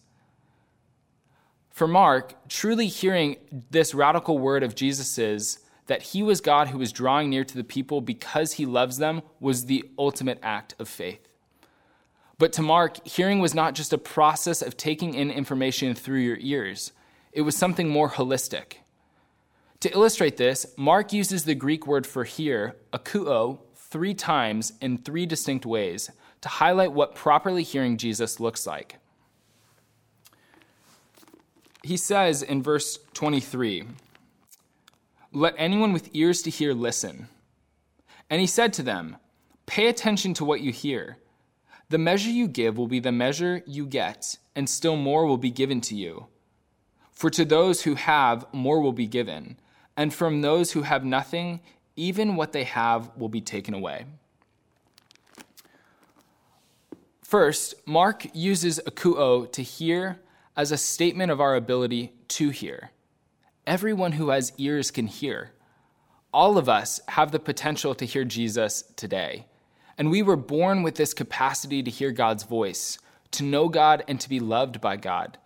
For 1.70 1.86
Mark, 1.86 2.48
truly 2.48 2.88
hearing 2.88 3.36
this 3.70 3.94
radical 3.94 4.38
word 4.38 4.64
of 4.64 4.74
Jesus's 4.74 5.60
that 5.86 6.02
he 6.02 6.22
was 6.22 6.40
God 6.40 6.68
who 6.68 6.78
was 6.78 6.92
drawing 6.92 7.30
near 7.30 7.44
to 7.44 7.56
the 7.56 7.64
people 7.64 8.00
because 8.00 8.54
he 8.54 8.66
loves 8.66 8.98
them 8.98 9.22
was 9.38 9.66
the 9.66 9.84
ultimate 9.98 10.40
act 10.42 10.74
of 10.80 10.88
faith. 10.88 11.28
But 12.38 12.52
to 12.54 12.62
Mark, 12.62 13.06
hearing 13.06 13.38
was 13.38 13.54
not 13.54 13.74
just 13.74 13.92
a 13.92 13.98
process 13.98 14.62
of 14.62 14.76
taking 14.76 15.14
in 15.14 15.30
information 15.30 15.94
through 15.94 16.20
your 16.20 16.38
ears, 16.40 16.92
it 17.32 17.42
was 17.42 17.56
something 17.56 17.88
more 17.88 18.10
holistic. 18.10 18.74
To 19.80 19.92
illustrate 19.92 20.36
this, 20.36 20.66
Mark 20.76 21.12
uses 21.12 21.44
the 21.44 21.54
Greek 21.54 21.86
word 21.86 22.06
for 22.06 22.24
hear, 22.24 22.76
akuo, 22.92 23.58
three 23.74 24.14
times 24.14 24.72
in 24.80 24.98
three 24.98 25.26
distinct 25.26 25.66
ways 25.66 26.10
to 26.40 26.48
highlight 26.48 26.92
what 26.92 27.14
properly 27.14 27.62
hearing 27.62 27.96
Jesus 27.96 28.40
looks 28.40 28.66
like 28.66 28.98
he 31.84 31.96
says 31.96 32.42
in 32.42 32.62
verse 32.62 32.98
23 33.12 33.84
Let 35.32 35.54
anyone 35.58 35.92
with 35.92 36.08
ears 36.14 36.42
to 36.42 36.50
hear 36.50 36.72
listen. 36.72 37.28
And 38.30 38.40
he 38.40 38.46
said 38.46 38.72
to 38.74 38.82
them, 38.82 39.18
Pay 39.66 39.88
attention 39.88 40.34
to 40.34 40.44
what 40.44 40.60
you 40.60 40.72
hear. 40.72 41.18
The 41.94 41.98
measure 41.98 42.30
you 42.30 42.48
give 42.48 42.76
will 42.76 42.88
be 42.88 42.98
the 42.98 43.12
measure 43.12 43.62
you 43.68 43.86
get, 43.86 44.36
and 44.56 44.68
still 44.68 44.96
more 44.96 45.26
will 45.26 45.38
be 45.38 45.52
given 45.52 45.80
to 45.82 45.94
you. 45.94 46.26
For 47.12 47.30
to 47.30 47.44
those 47.44 47.82
who 47.82 47.94
have, 47.94 48.52
more 48.52 48.80
will 48.80 48.90
be 48.90 49.06
given, 49.06 49.60
and 49.96 50.12
from 50.12 50.42
those 50.42 50.72
who 50.72 50.82
have 50.82 51.04
nothing, 51.04 51.60
even 51.94 52.34
what 52.34 52.50
they 52.50 52.64
have 52.64 53.16
will 53.16 53.28
be 53.28 53.40
taken 53.40 53.74
away. 53.74 54.06
First, 57.22 57.74
Mark 57.86 58.26
uses 58.34 58.80
akuo 58.84 59.52
to 59.52 59.62
hear 59.62 60.18
as 60.56 60.72
a 60.72 60.76
statement 60.76 61.30
of 61.30 61.40
our 61.40 61.54
ability 61.54 62.12
to 62.30 62.50
hear. 62.50 62.90
Everyone 63.68 64.10
who 64.10 64.30
has 64.30 64.52
ears 64.58 64.90
can 64.90 65.06
hear. 65.06 65.52
All 66.32 66.58
of 66.58 66.68
us 66.68 66.98
have 67.06 67.30
the 67.30 67.38
potential 67.38 67.94
to 67.94 68.04
hear 68.04 68.24
Jesus 68.24 68.82
today. 68.96 69.46
And 69.96 70.10
we 70.10 70.22
were 70.22 70.36
born 70.36 70.82
with 70.82 70.96
this 70.96 71.14
capacity 71.14 71.82
to 71.82 71.90
hear 71.90 72.10
God's 72.10 72.42
voice, 72.42 72.98
to 73.32 73.44
know 73.44 73.68
God, 73.68 74.04
and 74.08 74.20
to 74.20 74.28
be 74.28 74.40
loved 74.40 74.80
by 74.80 74.96
God. 74.96 75.38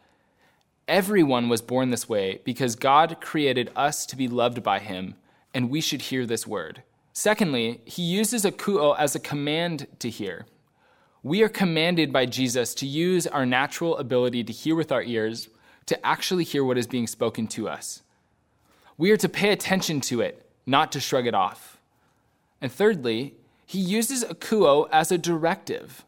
Everyone 0.87 1.49
was 1.49 1.61
born 1.61 1.91
this 1.91 2.09
way 2.09 2.41
because 2.45 2.75
God 2.75 3.19
created 3.21 3.71
us 3.77 4.07
to 4.07 4.17
be 4.17 4.29
loved 4.29 4.63
by 4.63 4.79
Him, 4.79 5.17
and 5.53 5.69
we 5.69 5.81
should 5.81 6.03
hear 6.03 6.25
this 6.25 6.47
word. 6.47 6.83
Secondly, 7.13 7.81
he 7.85 8.03
uses 8.03 8.45
akuo 8.45 8.97
as 8.97 9.17
a 9.17 9.21
command 9.21 9.89
to 9.99 10.09
hear. 10.09 10.47
We 11.25 11.43
are 11.43 11.49
commanded 11.49 12.13
by 12.13 12.27
Jesus 12.27 12.75
to 12.77 12.87
use 12.87 13.27
our 13.27 13.45
natural 13.45 13.97
ability 13.97 14.45
to 14.45 14.53
hear 14.53 14.77
with 14.77 14.93
our 14.93 15.03
ears 15.03 15.49
to 15.87 16.07
actually 16.07 16.45
hear 16.45 16.63
what 16.63 16.79
is 16.79 16.87
being 16.87 17.09
spoken 17.09 17.49
to 17.49 17.69
us. 17.69 18.03
We 18.97 19.11
are 19.11 19.17
to 19.17 19.29
pay 19.29 19.51
attention 19.51 20.01
to 20.03 20.21
it, 20.21 20.49
not 20.65 20.93
to 20.93 21.01
shrug 21.01 21.27
it 21.27 21.35
off. 21.35 21.79
And 22.61 22.71
thirdly, 22.71 23.35
he 23.69 23.79
uses 23.79 24.25
akuo 24.25 24.89
as 24.91 25.13
a 25.13 25.19
directive. 25.19 26.05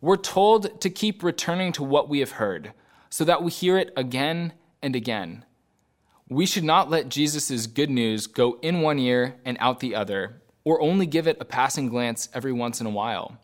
We're 0.00 0.16
told 0.16 0.80
to 0.80 0.88
keep 0.88 1.22
returning 1.22 1.72
to 1.72 1.82
what 1.82 2.08
we 2.08 2.20
have 2.20 2.32
heard 2.32 2.72
so 3.10 3.24
that 3.24 3.42
we 3.42 3.50
hear 3.50 3.76
it 3.76 3.92
again 3.96 4.52
and 4.80 4.96
again. 4.96 5.44
We 6.28 6.46
should 6.46 6.64
not 6.64 6.88
let 6.88 7.08
Jesus' 7.08 7.66
good 7.66 7.90
news 7.90 8.26
go 8.26 8.58
in 8.62 8.80
one 8.80 8.98
ear 8.98 9.36
and 9.44 9.56
out 9.60 9.80
the 9.80 9.94
other, 9.94 10.40
or 10.64 10.80
only 10.80 11.06
give 11.06 11.26
it 11.26 11.36
a 11.40 11.44
passing 11.44 11.88
glance 11.88 12.28
every 12.32 12.52
once 12.52 12.80
in 12.80 12.86
a 12.86 12.90
while 12.90 13.38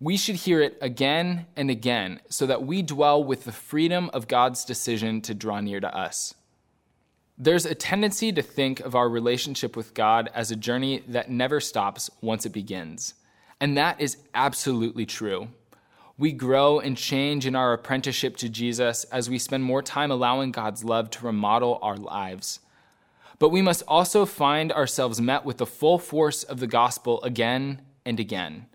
we 0.00 0.16
should 0.16 0.36
hear 0.36 0.62
it 0.62 0.78
again 0.80 1.46
and 1.56 1.70
again 1.70 2.20
so 2.30 2.46
that 2.46 2.64
we 2.64 2.80
dwell 2.80 3.22
with 3.22 3.44
the 3.44 3.52
freedom 3.52 4.10
of 4.14 4.28
God's 4.28 4.64
decision 4.64 5.20
to 5.20 5.34
draw 5.34 5.60
near 5.60 5.78
to 5.78 5.94
us. 5.94 6.34
There's 7.42 7.64
a 7.64 7.74
tendency 7.74 8.32
to 8.32 8.42
think 8.42 8.80
of 8.80 8.94
our 8.94 9.08
relationship 9.08 9.74
with 9.74 9.94
God 9.94 10.28
as 10.34 10.50
a 10.50 10.56
journey 10.56 11.02
that 11.08 11.30
never 11.30 11.58
stops 11.58 12.10
once 12.20 12.44
it 12.44 12.52
begins. 12.52 13.14
And 13.58 13.78
that 13.78 13.98
is 13.98 14.18
absolutely 14.34 15.06
true. 15.06 15.48
We 16.18 16.32
grow 16.32 16.80
and 16.80 16.98
change 16.98 17.46
in 17.46 17.56
our 17.56 17.72
apprenticeship 17.72 18.36
to 18.36 18.50
Jesus 18.50 19.04
as 19.04 19.30
we 19.30 19.38
spend 19.38 19.64
more 19.64 19.80
time 19.80 20.10
allowing 20.10 20.52
God's 20.52 20.84
love 20.84 21.08
to 21.12 21.24
remodel 21.24 21.78
our 21.80 21.96
lives. 21.96 22.60
But 23.38 23.48
we 23.48 23.62
must 23.62 23.84
also 23.88 24.26
find 24.26 24.70
ourselves 24.70 25.18
met 25.18 25.46
with 25.46 25.56
the 25.56 25.64
full 25.64 25.98
force 25.98 26.42
of 26.42 26.60
the 26.60 26.66
gospel 26.66 27.22
again 27.22 27.80
and 28.04 28.20
again. 28.20 28.66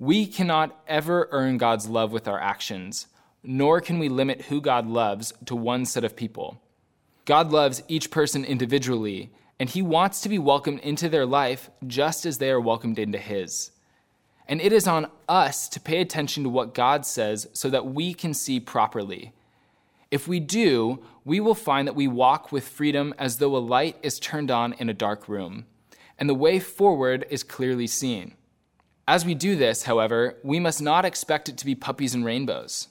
We 0.00 0.26
cannot 0.26 0.82
ever 0.88 1.28
earn 1.30 1.58
God's 1.58 1.88
love 1.88 2.10
with 2.10 2.26
our 2.26 2.40
actions, 2.40 3.06
nor 3.44 3.80
can 3.80 4.00
we 4.00 4.08
limit 4.08 4.46
who 4.46 4.60
God 4.60 4.88
loves 4.88 5.32
to 5.44 5.54
one 5.54 5.84
set 5.84 6.02
of 6.02 6.16
people. 6.16 6.60
God 7.24 7.50
loves 7.50 7.82
each 7.88 8.10
person 8.10 8.44
individually, 8.44 9.30
and 9.58 9.70
He 9.70 9.82
wants 9.82 10.20
to 10.20 10.28
be 10.28 10.38
welcomed 10.38 10.80
into 10.80 11.08
their 11.08 11.26
life 11.26 11.70
just 11.86 12.26
as 12.26 12.38
they 12.38 12.50
are 12.50 12.60
welcomed 12.60 12.98
into 12.98 13.18
His. 13.18 13.70
And 14.46 14.60
it 14.60 14.72
is 14.72 14.86
on 14.86 15.10
us 15.28 15.68
to 15.70 15.80
pay 15.80 16.00
attention 16.00 16.42
to 16.42 16.50
what 16.50 16.74
God 16.74 17.06
says 17.06 17.48
so 17.54 17.70
that 17.70 17.86
we 17.86 18.12
can 18.12 18.34
see 18.34 18.60
properly. 18.60 19.32
If 20.10 20.28
we 20.28 20.38
do, 20.38 21.02
we 21.24 21.40
will 21.40 21.54
find 21.54 21.88
that 21.88 21.96
we 21.96 22.06
walk 22.06 22.52
with 22.52 22.68
freedom 22.68 23.14
as 23.18 23.38
though 23.38 23.56
a 23.56 23.58
light 23.58 23.96
is 24.02 24.18
turned 24.18 24.50
on 24.50 24.74
in 24.74 24.90
a 24.90 24.94
dark 24.94 25.28
room, 25.28 25.64
and 26.18 26.28
the 26.28 26.34
way 26.34 26.60
forward 26.60 27.24
is 27.30 27.42
clearly 27.42 27.86
seen. 27.86 28.34
As 29.08 29.24
we 29.24 29.34
do 29.34 29.56
this, 29.56 29.84
however, 29.84 30.36
we 30.42 30.60
must 30.60 30.80
not 30.80 31.04
expect 31.04 31.48
it 31.48 31.56
to 31.58 31.66
be 31.66 31.74
puppies 31.74 32.14
and 32.14 32.24
rainbows. 32.24 32.88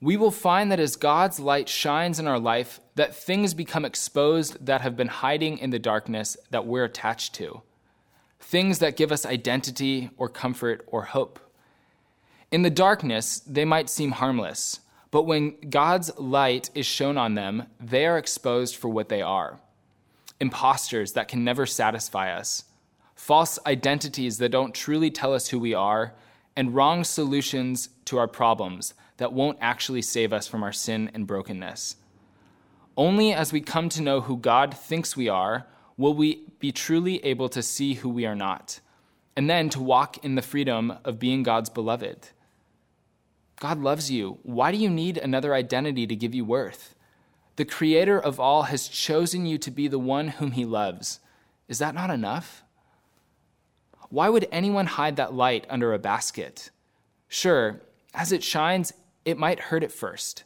We 0.00 0.16
will 0.16 0.30
find 0.30 0.70
that 0.70 0.78
as 0.78 0.96
God's 0.96 1.40
light 1.40 1.68
shines 1.68 2.20
in 2.20 2.28
our 2.28 2.38
life, 2.38 2.80
that 2.94 3.14
things 3.14 3.52
become 3.52 3.84
exposed 3.84 4.64
that 4.64 4.80
have 4.80 4.96
been 4.96 5.08
hiding 5.08 5.58
in 5.58 5.70
the 5.70 5.78
darkness 5.78 6.36
that 6.50 6.66
we're 6.66 6.84
attached 6.84 7.34
to. 7.34 7.62
Things 8.38 8.78
that 8.78 8.96
give 8.96 9.10
us 9.10 9.26
identity 9.26 10.10
or 10.16 10.28
comfort 10.28 10.84
or 10.86 11.02
hope. 11.02 11.40
In 12.52 12.62
the 12.62 12.70
darkness, 12.70 13.40
they 13.40 13.64
might 13.64 13.90
seem 13.90 14.12
harmless, 14.12 14.80
but 15.10 15.24
when 15.24 15.56
God's 15.68 16.16
light 16.16 16.70
is 16.74 16.86
shown 16.86 17.18
on 17.18 17.34
them, 17.34 17.64
they 17.80 18.06
are 18.06 18.18
exposed 18.18 18.76
for 18.76 18.88
what 18.88 19.08
they 19.08 19.22
are 19.22 19.60
imposters 20.40 21.14
that 21.14 21.26
can 21.26 21.42
never 21.42 21.66
satisfy 21.66 22.32
us, 22.32 22.62
false 23.16 23.58
identities 23.66 24.38
that 24.38 24.50
don't 24.50 24.72
truly 24.72 25.10
tell 25.10 25.34
us 25.34 25.48
who 25.48 25.58
we 25.58 25.74
are, 25.74 26.14
and 26.54 26.76
wrong 26.76 27.02
solutions 27.02 27.88
to 28.04 28.18
our 28.18 28.28
problems 28.28 28.94
that 29.18 29.32
won't 29.32 29.58
actually 29.60 30.02
save 30.02 30.32
us 30.32 30.48
from 30.48 30.62
our 30.62 30.72
sin 30.72 31.10
and 31.14 31.26
brokenness. 31.26 31.96
Only 32.96 33.32
as 33.32 33.52
we 33.52 33.60
come 33.60 33.88
to 33.90 34.02
know 34.02 34.22
who 34.22 34.36
God 34.36 34.76
thinks 34.76 35.16
we 35.16 35.28
are 35.28 35.66
will 35.96 36.14
we 36.14 36.44
be 36.58 36.72
truly 36.72 37.24
able 37.24 37.48
to 37.50 37.62
see 37.62 37.94
who 37.94 38.08
we 38.08 38.24
are 38.24 38.34
not, 38.34 38.80
and 39.36 39.48
then 39.48 39.68
to 39.70 39.80
walk 39.80 40.24
in 40.24 40.34
the 40.34 40.42
freedom 40.42 40.94
of 41.04 41.18
being 41.18 41.42
God's 41.42 41.70
beloved. 41.70 42.30
God 43.60 43.78
loves 43.80 44.10
you. 44.10 44.38
Why 44.42 44.70
do 44.70 44.78
you 44.78 44.88
need 44.88 45.18
another 45.18 45.54
identity 45.54 46.06
to 46.06 46.16
give 46.16 46.34
you 46.34 46.44
worth? 46.44 46.94
The 47.56 47.64
Creator 47.64 48.20
of 48.20 48.38
all 48.38 48.64
has 48.64 48.86
chosen 48.86 49.44
you 49.44 49.58
to 49.58 49.70
be 49.70 49.88
the 49.88 49.98
one 49.98 50.28
whom 50.28 50.52
He 50.52 50.64
loves. 50.64 51.18
Is 51.66 51.80
that 51.80 51.94
not 51.94 52.10
enough? 52.10 52.62
Why 54.10 54.28
would 54.28 54.46
anyone 54.52 54.86
hide 54.86 55.16
that 55.16 55.34
light 55.34 55.66
under 55.68 55.92
a 55.92 55.98
basket? 55.98 56.70
Sure, 57.26 57.80
as 58.14 58.32
it 58.32 58.42
shines, 58.44 58.92
it 59.28 59.36
might 59.36 59.60
hurt 59.60 59.84
at 59.84 59.92
first, 59.92 60.44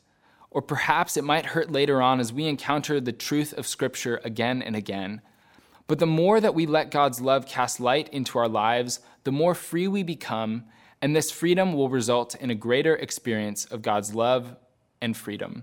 or 0.50 0.60
perhaps 0.60 1.16
it 1.16 1.22
might 1.22 1.46
hurt 1.46 1.70
later 1.70 2.02
on 2.02 2.18
as 2.18 2.32
we 2.32 2.46
encounter 2.46 3.00
the 3.00 3.12
truth 3.12 3.52
of 3.56 3.64
Scripture 3.64 4.20
again 4.24 4.60
and 4.60 4.74
again. 4.74 5.20
But 5.86 6.00
the 6.00 6.06
more 6.06 6.40
that 6.40 6.56
we 6.56 6.66
let 6.66 6.90
God's 6.90 7.20
love 7.20 7.46
cast 7.46 7.78
light 7.78 8.08
into 8.08 8.40
our 8.40 8.48
lives, 8.48 8.98
the 9.22 9.30
more 9.30 9.54
free 9.54 9.86
we 9.86 10.02
become, 10.02 10.64
and 11.00 11.14
this 11.14 11.30
freedom 11.30 11.74
will 11.74 11.88
result 11.88 12.34
in 12.34 12.50
a 12.50 12.56
greater 12.56 12.96
experience 12.96 13.66
of 13.66 13.82
God's 13.82 14.16
love 14.16 14.56
and 15.00 15.16
freedom. 15.16 15.62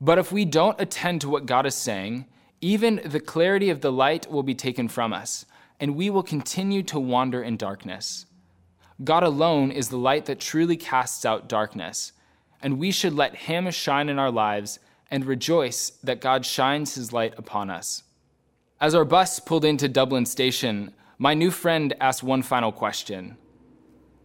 But 0.00 0.18
if 0.18 0.30
we 0.30 0.44
don't 0.44 0.80
attend 0.80 1.22
to 1.22 1.28
what 1.28 1.46
God 1.46 1.66
is 1.66 1.74
saying, 1.74 2.26
even 2.60 3.00
the 3.04 3.18
clarity 3.18 3.68
of 3.68 3.80
the 3.80 3.90
light 3.90 4.30
will 4.30 4.44
be 4.44 4.54
taken 4.54 4.86
from 4.86 5.12
us, 5.12 5.44
and 5.80 5.96
we 5.96 6.08
will 6.08 6.22
continue 6.22 6.84
to 6.84 7.00
wander 7.00 7.42
in 7.42 7.56
darkness. 7.56 8.26
God 9.04 9.22
alone 9.22 9.70
is 9.70 9.88
the 9.88 9.98
light 9.98 10.26
that 10.26 10.40
truly 10.40 10.76
casts 10.76 11.24
out 11.24 11.48
darkness, 11.48 12.12
and 12.62 12.78
we 12.78 12.90
should 12.90 13.12
let 13.12 13.34
Him 13.34 13.70
shine 13.70 14.08
in 14.08 14.18
our 14.18 14.30
lives 14.30 14.78
and 15.10 15.24
rejoice 15.24 15.90
that 16.02 16.20
God 16.20 16.46
shines 16.46 16.94
His 16.94 17.12
light 17.12 17.34
upon 17.36 17.70
us. 17.70 18.02
As 18.80 18.94
our 18.94 19.04
bus 19.04 19.38
pulled 19.40 19.64
into 19.64 19.88
Dublin 19.88 20.26
Station, 20.26 20.92
my 21.18 21.34
new 21.34 21.50
friend 21.50 21.94
asked 22.00 22.22
one 22.22 22.42
final 22.42 22.72
question 22.72 23.36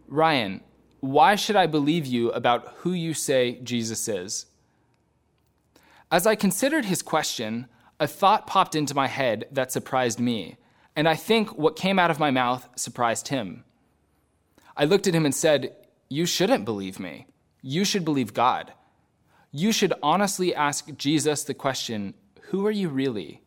Ryan, 0.08 0.62
why 1.00 1.34
should 1.34 1.56
I 1.56 1.66
believe 1.66 2.06
you 2.06 2.30
about 2.30 2.74
who 2.78 2.92
you 2.92 3.12
say 3.14 3.58
Jesus 3.62 4.06
is? 4.08 4.46
As 6.10 6.26
I 6.26 6.34
considered 6.34 6.84
his 6.84 7.02
question, 7.02 7.66
a 7.98 8.06
thought 8.06 8.46
popped 8.46 8.74
into 8.74 8.94
my 8.94 9.06
head 9.06 9.46
that 9.50 9.72
surprised 9.72 10.20
me, 10.20 10.58
and 10.94 11.08
I 11.08 11.16
think 11.16 11.56
what 11.56 11.76
came 11.76 11.98
out 11.98 12.10
of 12.10 12.20
my 12.20 12.30
mouth 12.30 12.68
surprised 12.76 13.28
him. 13.28 13.64
I 14.76 14.84
looked 14.84 15.06
at 15.06 15.14
him 15.14 15.24
and 15.24 15.34
said, 15.34 15.74
You 16.08 16.26
shouldn't 16.26 16.64
believe 16.64 16.98
me. 16.98 17.26
You 17.60 17.84
should 17.84 18.04
believe 18.04 18.34
God. 18.34 18.72
You 19.50 19.70
should 19.72 19.92
honestly 20.02 20.54
ask 20.54 20.96
Jesus 20.96 21.44
the 21.44 21.54
question, 21.54 22.14
Who 22.50 22.66
are 22.66 22.70
you 22.70 22.88
really? 22.88 23.42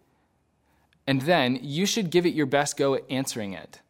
And 1.08 1.22
then 1.22 1.60
you 1.62 1.86
should 1.86 2.10
give 2.10 2.26
it 2.26 2.34
your 2.34 2.46
best 2.46 2.78
go 2.78 2.96
at 2.96 3.04
answering 3.10 3.54
it. 3.54 3.82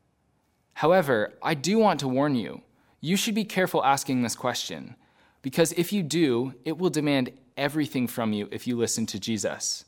However, 0.73 1.33
I 1.41 1.53
do 1.53 1.77
want 1.77 1.99
to 2.01 2.07
warn 2.07 2.35
you 2.35 2.61
you 3.01 3.15
should 3.15 3.35
be 3.35 3.45
careful 3.45 3.83
asking 3.83 4.23
this 4.23 4.35
question, 4.35 4.95
because 5.43 5.71
if 5.73 5.93
you 5.93 6.01
do, 6.01 6.55
it 6.65 6.79
will 6.79 6.89
demand 6.89 7.31
everything 7.55 8.07
from 8.07 8.33
you 8.33 8.49
if 8.51 8.65
you 8.65 8.75
listen 8.75 9.05
to 9.05 9.19
Jesus. 9.19 9.85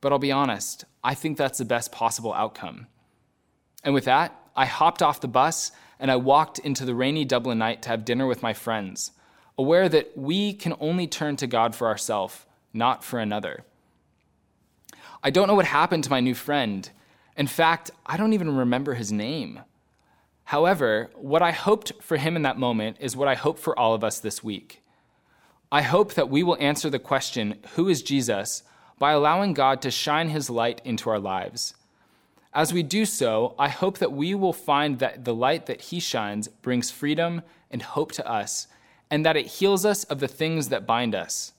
But 0.00 0.10
I'll 0.10 0.18
be 0.18 0.32
honest, 0.32 0.84
I 1.04 1.14
think 1.14 1.38
that's 1.38 1.58
the 1.58 1.64
best 1.64 1.92
possible 1.92 2.34
outcome. 2.34 2.88
And 3.84 3.94
with 3.94 4.06
that, 4.06 4.36
I 4.56 4.66
hopped 4.66 5.02
off 5.02 5.20
the 5.20 5.28
bus 5.28 5.70
and 6.02 6.10
I 6.10 6.16
walked 6.16 6.58
into 6.58 6.84
the 6.84 6.96
rainy 6.96 7.24
Dublin 7.24 7.58
night 7.58 7.80
to 7.82 7.88
have 7.88 8.04
dinner 8.04 8.26
with 8.26 8.42
my 8.42 8.52
friends, 8.52 9.12
aware 9.56 9.88
that 9.88 10.18
we 10.18 10.52
can 10.52 10.74
only 10.80 11.06
turn 11.06 11.36
to 11.36 11.46
God 11.46 11.76
for 11.76 11.86
ourselves, 11.86 12.44
not 12.74 13.04
for 13.04 13.20
another. 13.20 13.64
I 15.22 15.30
don't 15.30 15.46
know 15.46 15.54
what 15.54 15.66
happened 15.66 16.02
to 16.02 16.10
my 16.10 16.18
new 16.18 16.34
friend. 16.34 16.90
In 17.36 17.46
fact, 17.46 17.92
I 18.04 18.16
don't 18.16 18.32
even 18.32 18.56
remember 18.56 18.94
his 18.94 19.12
name. 19.12 19.60
However, 20.42 21.08
what 21.14 21.40
I 21.40 21.52
hoped 21.52 21.92
for 22.02 22.16
him 22.16 22.34
in 22.34 22.42
that 22.42 22.58
moment 22.58 22.96
is 22.98 23.16
what 23.16 23.28
I 23.28 23.36
hope 23.36 23.60
for 23.60 23.78
all 23.78 23.94
of 23.94 24.02
us 24.02 24.18
this 24.18 24.42
week. 24.42 24.82
I 25.70 25.82
hope 25.82 26.14
that 26.14 26.28
we 26.28 26.42
will 26.42 26.58
answer 26.58 26.90
the 26.90 26.98
question, 26.98 27.60
Who 27.76 27.88
is 27.88 28.02
Jesus? 28.02 28.64
by 28.98 29.12
allowing 29.12 29.54
God 29.54 29.80
to 29.82 29.90
shine 29.90 30.30
his 30.30 30.50
light 30.50 30.80
into 30.84 31.10
our 31.10 31.18
lives. 31.20 31.74
As 32.54 32.72
we 32.72 32.82
do 32.82 33.06
so, 33.06 33.54
I 33.58 33.68
hope 33.68 33.98
that 33.98 34.12
we 34.12 34.34
will 34.34 34.52
find 34.52 34.98
that 34.98 35.24
the 35.24 35.34
light 35.34 35.66
that 35.66 35.82
he 35.82 36.00
shines 36.00 36.48
brings 36.48 36.90
freedom 36.90 37.42
and 37.70 37.80
hope 37.80 38.12
to 38.12 38.30
us, 38.30 38.66
and 39.10 39.24
that 39.24 39.36
it 39.36 39.46
heals 39.46 39.86
us 39.86 40.04
of 40.04 40.20
the 40.20 40.28
things 40.28 40.68
that 40.68 40.86
bind 40.86 41.14
us. 41.14 41.52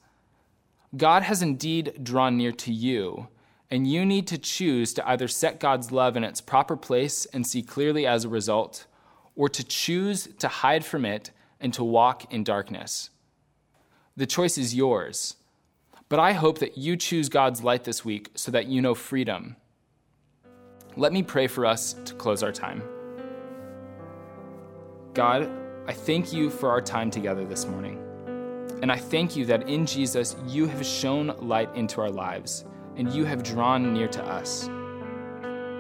God 0.96 1.24
has 1.24 1.42
indeed 1.42 2.04
drawn 2.04 2.38
near 2.38 2.52
to 2.52 2.72
you, 2.72 3.28
and 3.72 3.88
you 3.88 4.06
need 4.06 4.28
to 4.28 4.38
choose 4.38 4.94
to 4.94 5.10
either 5.10 5.28
set 5.28 5.60
God's 5.60 5.92
love 5.92 6.16
in 6.16 6.24
its 6.24 6.42
proper 6.42 6.78
place 6.78 7.26
and 7.26 7.48
see 7.48 7.64
clearly 7.64 8.06
as 8.06 8.24
a 8.24 8.30
result, 8.30 8.86
or 9.36 9.50
to 9.50 9.64
choose 9.64 10.28
to 10.38 10.48
hide 10.48 10.86
from 10.86 11.06
it 11.06 11.32
and 11.60 11.74
to 11.74 11.84
walk 11.84 12.32
in 12.32 12.44
darkness. 12.44 13.10
The 14.16 14.28
choice 14.28 14.60
is 14.60 14.76
yours, 14.76 15.38
but 16.08 16.20
I 16.20 16.34
hope 16.34 16.60
that 16.60 16.78
you 16.78 16.96
choose 16.98 17.30
God's 17.30 17.64
light 17.64 17.84
this 17.84 18.06
week 18.06 18.30
so 18.36 18.52
that 18.52 18.68
you 18.68 18.80
know 18.80 18.94
freedom. 18.94 19.56
Let 20.96 21.12
me 21.12 21.24
pray 21.24 21.48
for 21.48 21.66
us 21.66 21.94
to 22.06 22.14
close 22.14 22.44
our 22.44 22.52
time. 22.52 22.84
God, 25.14 25.50
I 25.88 25.94
thank 25.94 26.32
you 26.32 26.50
for 26.50 26.70
our 26.70 26.82
time 26.82 27.10
together 27.10 27.46
this 27.46 27.66
morning. 27.66 28.00
And 28.84 28.92
I 28.92 28.98
thank 28.98 29.36
you 29.36 29.46
that 29.46 29.68
in 29.68 29.86
Jesus 29.86 30.36
you 30.46 30.68
have 30.68 30.86
shown 30.86 31.36
light 31.40 31.74
into 31.76 32.00
our 32.00 32.12
lives 32.12 32.66
and 32.96 33.12
you 33.12 33.26
have 33.26 33.42
drawn 33.42 33.94
near 33.94 34.08
to 34.10 34.24
us. 34.24 34.68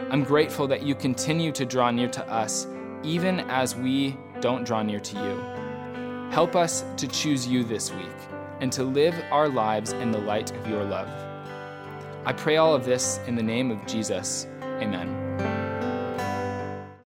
I'm 0.09 0.23
grateful 0.23 0.67
that 0.67 0.83
you 0.83 0.95
continue 0.95 1.51
to 1.51 1.65
draw 1.65 1.91
near 1.91 2.09
to 2.09 2.27
us 2.27 2.67
even 3.03 3.41
as 3.51 3.75
we 3.75 4.17
don't 4.41 4.63
draw 4.63 4.81
near 4.81 4.99
to 4.99 5.15
you. 5.17 6.31
Help 6.31 6.55
us 6.55 6.85
to 6.97 7.07
choose 7.07 7.45
you 7.45 7.63
this 7.63 7.91
week 7.91 8.07
and 8.61 8.71
to 8.71 8.83
live 8.83 9.13
our 9.31 9.49
lives 9.49 9.91
in 9.91 10.11
the 10.11 10.17
light 10.17 10.55
of 10.55 10.67
your 10.67 10.83
love. 10.83 11.09
I 12.25 12.33
pray 12.33 12.57
all 12.57 12.73
of 12.73 12.85
this 12.85 13.19
in 13.27 13.35
the 13.35 13.43
name 13.43 13.69
of 13.69 13.85
Jesus. 13.85 14.47
Amen. 14.81 15.22